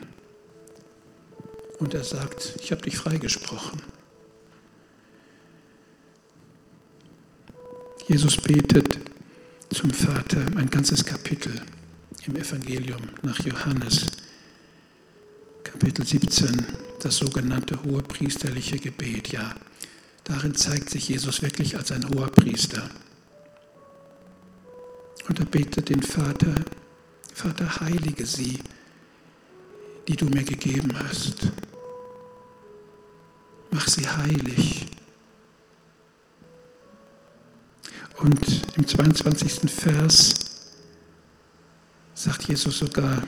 Und 1.80 1.94
er 1.94 2.04
sagt, 2.04 2.56
ich 2.62 2.72
habe 2.72 2.82
dich 2.82 2.98
freigesprochen. 2.98 3.82
Jesus 8.08 8.38
betet 8.38 9.00
zum 9.70 9.92
Vater 9.92 10.46
ein 10.58 10.70
ganzes 10.70 11.06
Kapitel 11.06 11.62
im 12.26 12.36
Evangelium 12.36 13.02
nach 13.22 13.40
Johannes, 13.40 14.08
Kapitel 15.64 16.06
17, 16.06 16.66
das 17.02 17.18
sogenannte 17.18 17.82
hohepriesterliche 17.84 18.78
Gebet. 18.78 19.30
Ja, 19.30 19.56
darin 20.24 20.56
zeigt 20.56 20.90
sich 20.90 21.10
Jesus 21.10 21.42
wirklich 21.42 21.78
als 21.78 21.92
ein 21.92 22.08
hoher 22.10 22.30
Priester. 22.30 22.90
Und 25.28 25.40
er 25.40 25.46
betet 25.46 25.90
den 25.90 26.02
Vater, 26.02 26.56
Vater, 27.34 27.80
heilige 27.80 28.26
sie, 28.26 28.60
die 30.08 30.16
du 30.16 30.26
mir 30.26 30.44
gegeben 30.44 30.92
hast. 30.98 31.52
Mach 33.72 33.88
sie 33.88 34.08
heilig. 34.08 34.88
Und 38.18 38.78
im 38.78 38.88
22. 38.88 39.72
Vers 39.72 40.34
sagt 42.14 42.48
Jesus 42.48 42.80
sogar, 42.80 43.24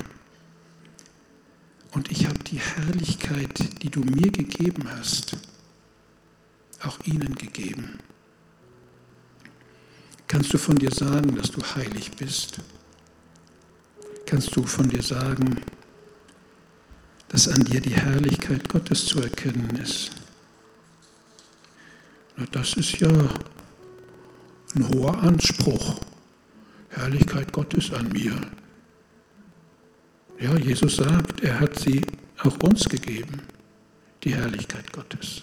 und 1.93 2.12
ich 2.12 2.27
habe 2.27 2.39
die 2.39 2.60
Herrlichkeit, 2.60 3.82
die 3.82 3.89
du 3.89 4.01
mir 4.01 4.32
gegeben 4.32 4.84
hast, 4.97 5.38
auch 6.84 7.00
ihnen 7.06 7.36
gegeben. 7.36 8.00
Kannst 10.28 10.54
du 10.54 10.58
von 10.58 10.78
dir 10.78 10.91
sagen, 10.91 11.36
dass 11.36 11.52
du 11.52 11.62
heilig 11.76 12.12
bist? 12.12 12.60
Kannst 14.26 14.56
du 14.56 14.63
von 14.63 14.89
dir 14.89 15.04
sagen, 15.04 15.62
dass 17.30 17.48
an 17.48 17.63
dir 17.65 17.82
die 17.82 17.96
Herrlichkeit 17.96 18.67
Gottes 18.69 19.06
zu 19.06 19.22
erkennen 19.22 19.76
ist? 19.82 20.12
Na, 22.36 22.46
das 22.52 22.74
ist 22.74 23.00
ja 23.00 23.12
ein 24.76 24.89
hoher 24.89 25.17
Anspruch. 25.22 26.00
Herrlichkeit 26.89 27.52
Gottes 27.52 27.91
an 27.91 28.10
mir. 28.10 28.39
Ja, 30.39 30.56
Jesus 30.58 30.98
sagt, 30.98 31.41
er 31.41 31.60
hat 31.60 31.80
sie 31.80 32.06
auch 32.39 32.58
uns 32.63 32.89
gegeben, 32.89 33.41
die 34.24 34.36
Herrlichkeit 34.36 34.91
Gottes, 34.91 35.41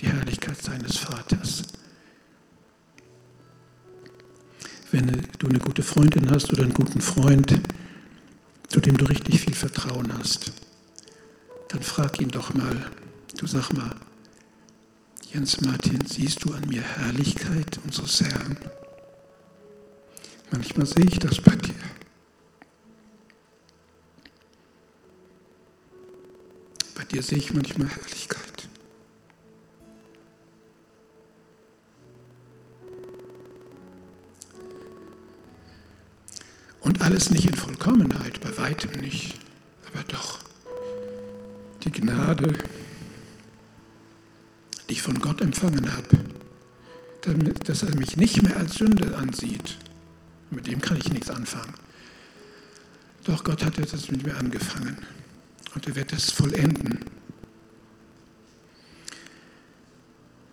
die 0.00 0.08
Herrlichkeit 0.08 0.60
seines 0.60 0.96
Vaters. 0.96 1.62
Wenn 4.90 5.26
du 5.38 5.46
eine 5.46 5.58
gute 5.58 5.82
Freundin 5.82 6.30
hast 6.30 6.52
oder 6.52 6.64
einen 6.64 6.74
guten 6.74 7.00
Freund, 7.00 7.60
zu 8.68 8.80
dem 8.80 8.96
du 8.96 9.04
richtig 9.04 9.40
viel 9.40 9.54
Vertrauen 9.54 10.12
hast, 10.18 10.52
dann 11.68 11.82
frag 11.82 12.20
ihn 12.20 12.30
doch 12.30 12.54
mal, 12.54 12.90
du 13.36 13.46
sag 13.46 13.72
mal, 13.72 13.94
Jens 15.32 15.60
Martin, 15.60 16.04
siehst 16.06 16.44
du 16.44 16.52
an 16.52 16.66
mir 16.66 16.82
Herrlichkeit 16.82 17.78
unseres 17.84 18.20
Herrn? 18.20 18.56
Manchmal 20.50 20.86
sehe 20.86 21.04
ich 21.04 21.20
das 21.20 21.40
bei 21.40 21.54
dir. 21.54 21.74
Bei 26.96 27.04
dir 27.04 27.22
sehe 27.22 27.38
ich 27.38 27.54
manchmal 27.54 27.88
Herrlichkeit. 27.88 28.49
Und 36.90 37.02
alles 37.02 37.30
nicht 37.30 37.44
in 37.44 37.54
Vollkommenheit, 37.54 38.40
bei 38.40 38.58
weitem 38.58 38.90
nicht, 39.00 39.38
aber 39.92 40.02
doch 40.08 40.40
die 41.84 41.92
Gnade, 41.92 42.52
die 44.88 44.94
ich 44.94 45.00
von 45.00 45.20
Gott 45.20 45.40
empfangen 45.40 45.88
habe, 45.92 46.18
dass 47.64 47.84
er 47.84 47.94
mich 47.94 48.16
nicht 48.16 48.42
mehr 48.42 48.56
als 48.56 48.74
Sünde 48.74 49.16
ansieht. 49.16 49.78
Mit 50.50 50.66
dem 50.66 50.80
kann 50.80 50.96
ich 50.96 51.08
nichts 51.12 51.30
anfangen. 51.30 51.74
Doch 53.22 53.44
Gott 53.44 53.64
hat 53.64 53.76
jetzt 53.78 54.10
mit 54.10 54.26
mir 54.26 54.36
angefangen 54.36 54.98
und 55.76 55.86
er 55.86 55.94
wird 55.94 56.12
es 56.12 56.32
vollenden. 56.32 57.04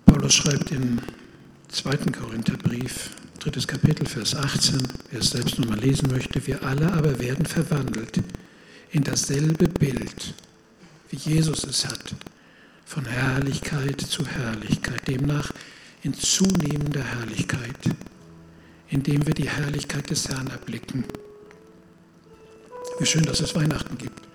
Paulus 0.05 0.35
schreibt 0.35 0.71
im 0.71 0.99
zweiten 1.69 2.11
Korintherbrief, 2.11 3.09
drittes 3.47 3.65
Kapitel, 3.65 4.05
Vers 4.05 4.35
18, 4.35 4.85
wer 5.09 5.21
es 5.21 5.29
selbst 5.29 5.57
nochmal 5.57 5.79
lesen 5.79 6.11
möchte, 6.11 6.45
wir 6.45 6.63
alle 6.63 6.91
aber 6.91 7.17
werden 7.17 7.45
verwandelt 7.45 8.21
in 8.91 9.05
dasselbe 9.05 9.69
Bild, 9.69 10.33
wie 11.09 11.15
Jesus 11.15 11.63
es 11.63 11.85
hat 11.85 12.13
von 12.83 13.05
Herrlichkeit 13.05 14.01
zu 14.01 14.27
Herrlichkeit, 14.27 15.07
demnach 15.07 15.53
in 16.03 16.13
zunehmender 16.13 17.01
Herrlichkeit, 17.01 17.77
indem 18.89 19.25
wir 19.25 19.33
die 19.33 19.49
Herrlichkeit 19.49 20.09
des 20.09 20.27
Herrn 20.27 20.47
erblicken. 20.47 21.05
Wie 22.99 23.05
schön, 23.05 23.23
dass 23.23 23.39
es 23.39 23.55
Weihnachten 23.55 23.97
gibt. 23.97 24.27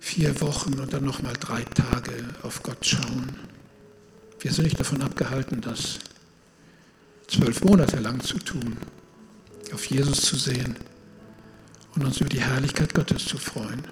Vier 0.00 0.38
Wochen 0.42 0.74
und 0.74 0.92
dann 0.92 1.06
nochmal 1.06 1.34
drei 1.40 1.62
Tage 1.62 2.12
auf 2.42 2.62
Gott 2.62 2.84
schauen. 2.84 3.36
Wir 4.38 4.52
sind 4.52 4.64
nicht 4.64 4.78
davon 4.78 5.00
abgehalten, 5.00 5.62
das 5.62 5.98
zwölf 7.28 7.62
Monate 7.64 7.98
lang 7.98 8.20
zu 8.20 8.38
tun, 8.38 8.76
auf 9.72 9.84
Jesus 9.86 10.22
zu 10.22 10.36
sehen 10.36 10.76
und 11.94 12.04
uns 12.04 12.20
über 12.20 12.28
die 12.28 12.40
Herrlichkeit 12.40 12.94
Gottes 12.94 13.24
zu 13.24 13.38
freuen. 13.38 13.82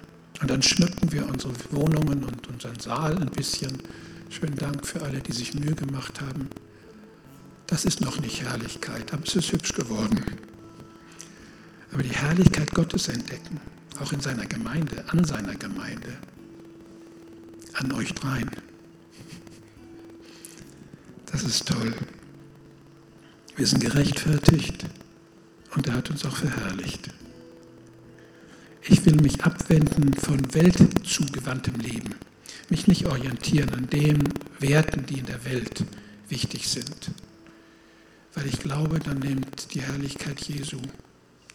Und 0.41 0.49
dann 0.49 0.61
schmücken 0.61 1.11
wir 1.11 1.27
unsere 1.27 1.53
Wohnungen 1.71 2.23
und 2.23 2.47
unseren 2.47 2.79
Saal 2.79 3.17
ein 3.17 3.29
bisschen. 3.29 3.77
Schönen 4.29 4.55
Dank 4.55 4.87
für 4.87 5.01
alle, 5.01 5.19
die 5.19 5.33
sich 5.33 5.53
Mühe 5.53 5.75
gemacht 5.75 6.19
haben. 6.21 6.49
Das 7.67 7.85
ist 7.85 8.01
noch 8.01 8.19
nicht 8.19 8.41
Herrlichkeit, 8.41 9.13
aber 9.13 9.23
es 9.25 9.35
ist 9.35 9.51
hübsch 9.51 9.73
geworden. 9.73 10.23
Aber 11.93 12.03
die 12.03 12.09
Herrlichkeit 12.09 12.71
Gottes 12.73 13.07
entdecken, 13.07 13.59
auch 13.99 14.11
in 14.11 14.21
seiner 14.21 14.45
Gemeinde, 14.45 15.03
an 15.09 15.23
seiner 15.25 15.55
Gemeinde, 15.55 16.17
an 17.73 17.91
euch 17.91 18.13
dreien. 18.13 18.49
Das 21.31 21.43
ist 21.43 21.67
toll. 21.67 21.93
Wir 23.61 23.67
sind 23.67 23.83
gerechtfertigt 23.83 24.87
und 25.75 25.85
er 25.85 25.93
hat 25.93 26.09
uns 26.09 26.25
auch 26.25 26.35
verherrlicht. 26.35 27.11
Ich 28.81 29.05
will 29.05 29.17
mich 29.17 29.43
abwenden 29.43 30.15
von 30.15 30.51
weltzugewandtem 30.55 31.75
Leben, 31.75 32.15
mich 32.69 32.87
nicht 32.87 33.05
orientieren 33.05 33.69
an 33.75 33.87
den 33.87 34.23
Werten, 34.57 35.05
die 35.05 35.19
in 35.19 35.27
der 35.27 35.45
Welt 35.45 35.85
wichtig 36.27 36.69
sind, 36.69 37.11
weil 38.33 38.47
ich 38.47 38.59
glaube, 38.59 38.97
dann 38.97 39.19
nimmt 39.19 39.75
die 39.75 39.81
Herrlichkeit 39.81 40.41
Jesu, 40.41 40.79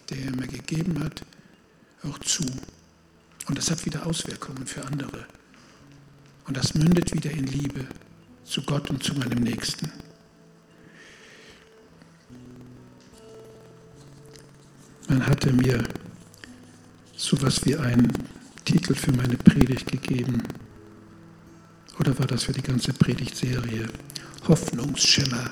der 0.09 0.27
er 0.27 0.31
mir 0.31 0.47
gegeben 0.47 1.03
hat, 1.03 1.23
auch 2.05 2.21
zu. 2.21 2.45
Und 3.49 3.59
das 3.59 3.69
hat 3.69 3.85
wieder 3.85 4.07
Auswirkungen 4.07 4.69
für 4.69 4.85
andere. 4.85 5.27
Und 6.47 6.57
das 6.57 6.73
mündet 6.75 7.13
wieder 7.13 7.33
in 7.33 7.49
Liebe 7.49 7.85
zu 8.45 8.63
Gott 8.63 8.91
und 8.91 9.03
zu 9.03 9.13
meinem 9.15 9.43
Nächsten. 9.43 9.91
Man 15.09 15.27
hatte 15.27 15.53
mir 15.53 15.85
so 17.17 17.37
etwas 17.37 17.65
wie 17.65 17.77
einen 17.77 18.13
Titel 18.65 18.95
für 18.95 19.13
meine 19.13 19.37
Predigt 19.37 19.91
gegeben. 19.91 20.43
Oder 22.01 22.19
war 22.19 22.27
das 22.27 22.45
für 22.45 22.53
die 22.53 22.63
ganze 22.63 22.93
Predigtserie? 22.93 23.89
Hoffnungsschimmer. 24.49 25.51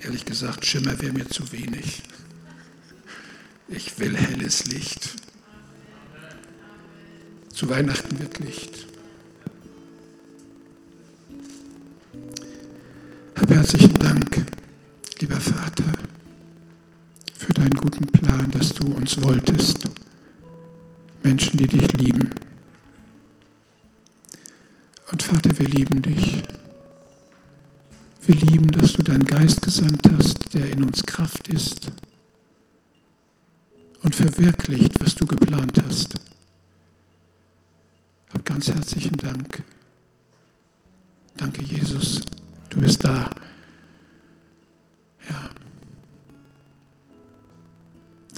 Ehrlich 0.00 0.24
gesagt, 0.24 0.64
Schimmer 0.64 1.00
wäre 1.00 1.12
mir 1.12 1.28
zu 1.28 1.50
wenig. 1.52 2.02
Ich 3.68 3.98
will 3.98 4.16
helles 4.16 4.66
Licht. 4.66 5.16
Zu 7.48 7.68
Weihnachten 7.68 8.18
wird 8.18 8.38
Licht. 8.38 8.86
Hab 13.36 13.50
herzlichen 13.50 13.83
uns 19.14 19.24
wolltest. 19.24 19.88
Menschen, 21.22 21.58
die 21.58 21.66
dich 21.66 21.92
lieben. 21.92 22.30
Und 25.10 25.22
Vater, 25.22 25.58
wir 25.58 25.68
lieben 25.68 26.02
dich. 26.02 26.42
Wir 28.26 28.36
lieben, 28.36 28.68
dass 28.68 28.94
du 28.94 29.02
deinen 29.02 29.24
Geist 29.24 29.62
gesandt 29.62 30.02
hast, 30.16 30.54
der 30.54 30.70
in 30.70 30.82
uns 30.84 31.02
Kraft 31.02 31.48
ist 31.48 31.90
und 34.02 34.14
verwirklicht, 34.14 35.00
was 35.00 35.14
du 35.14 35.26
geplant 35.26 35.82
hast. 35.86 36.14
Hab 38.32 38.44
ganz 38.44 38.68
herzlichen 38.68 39.16
Dank. 39.16 39.62
Danke, 41.36 41.62
Jesus. 41.62 42.22
Du 42.70 42.80
bist 42.80 43.04
da. 43.04 43.30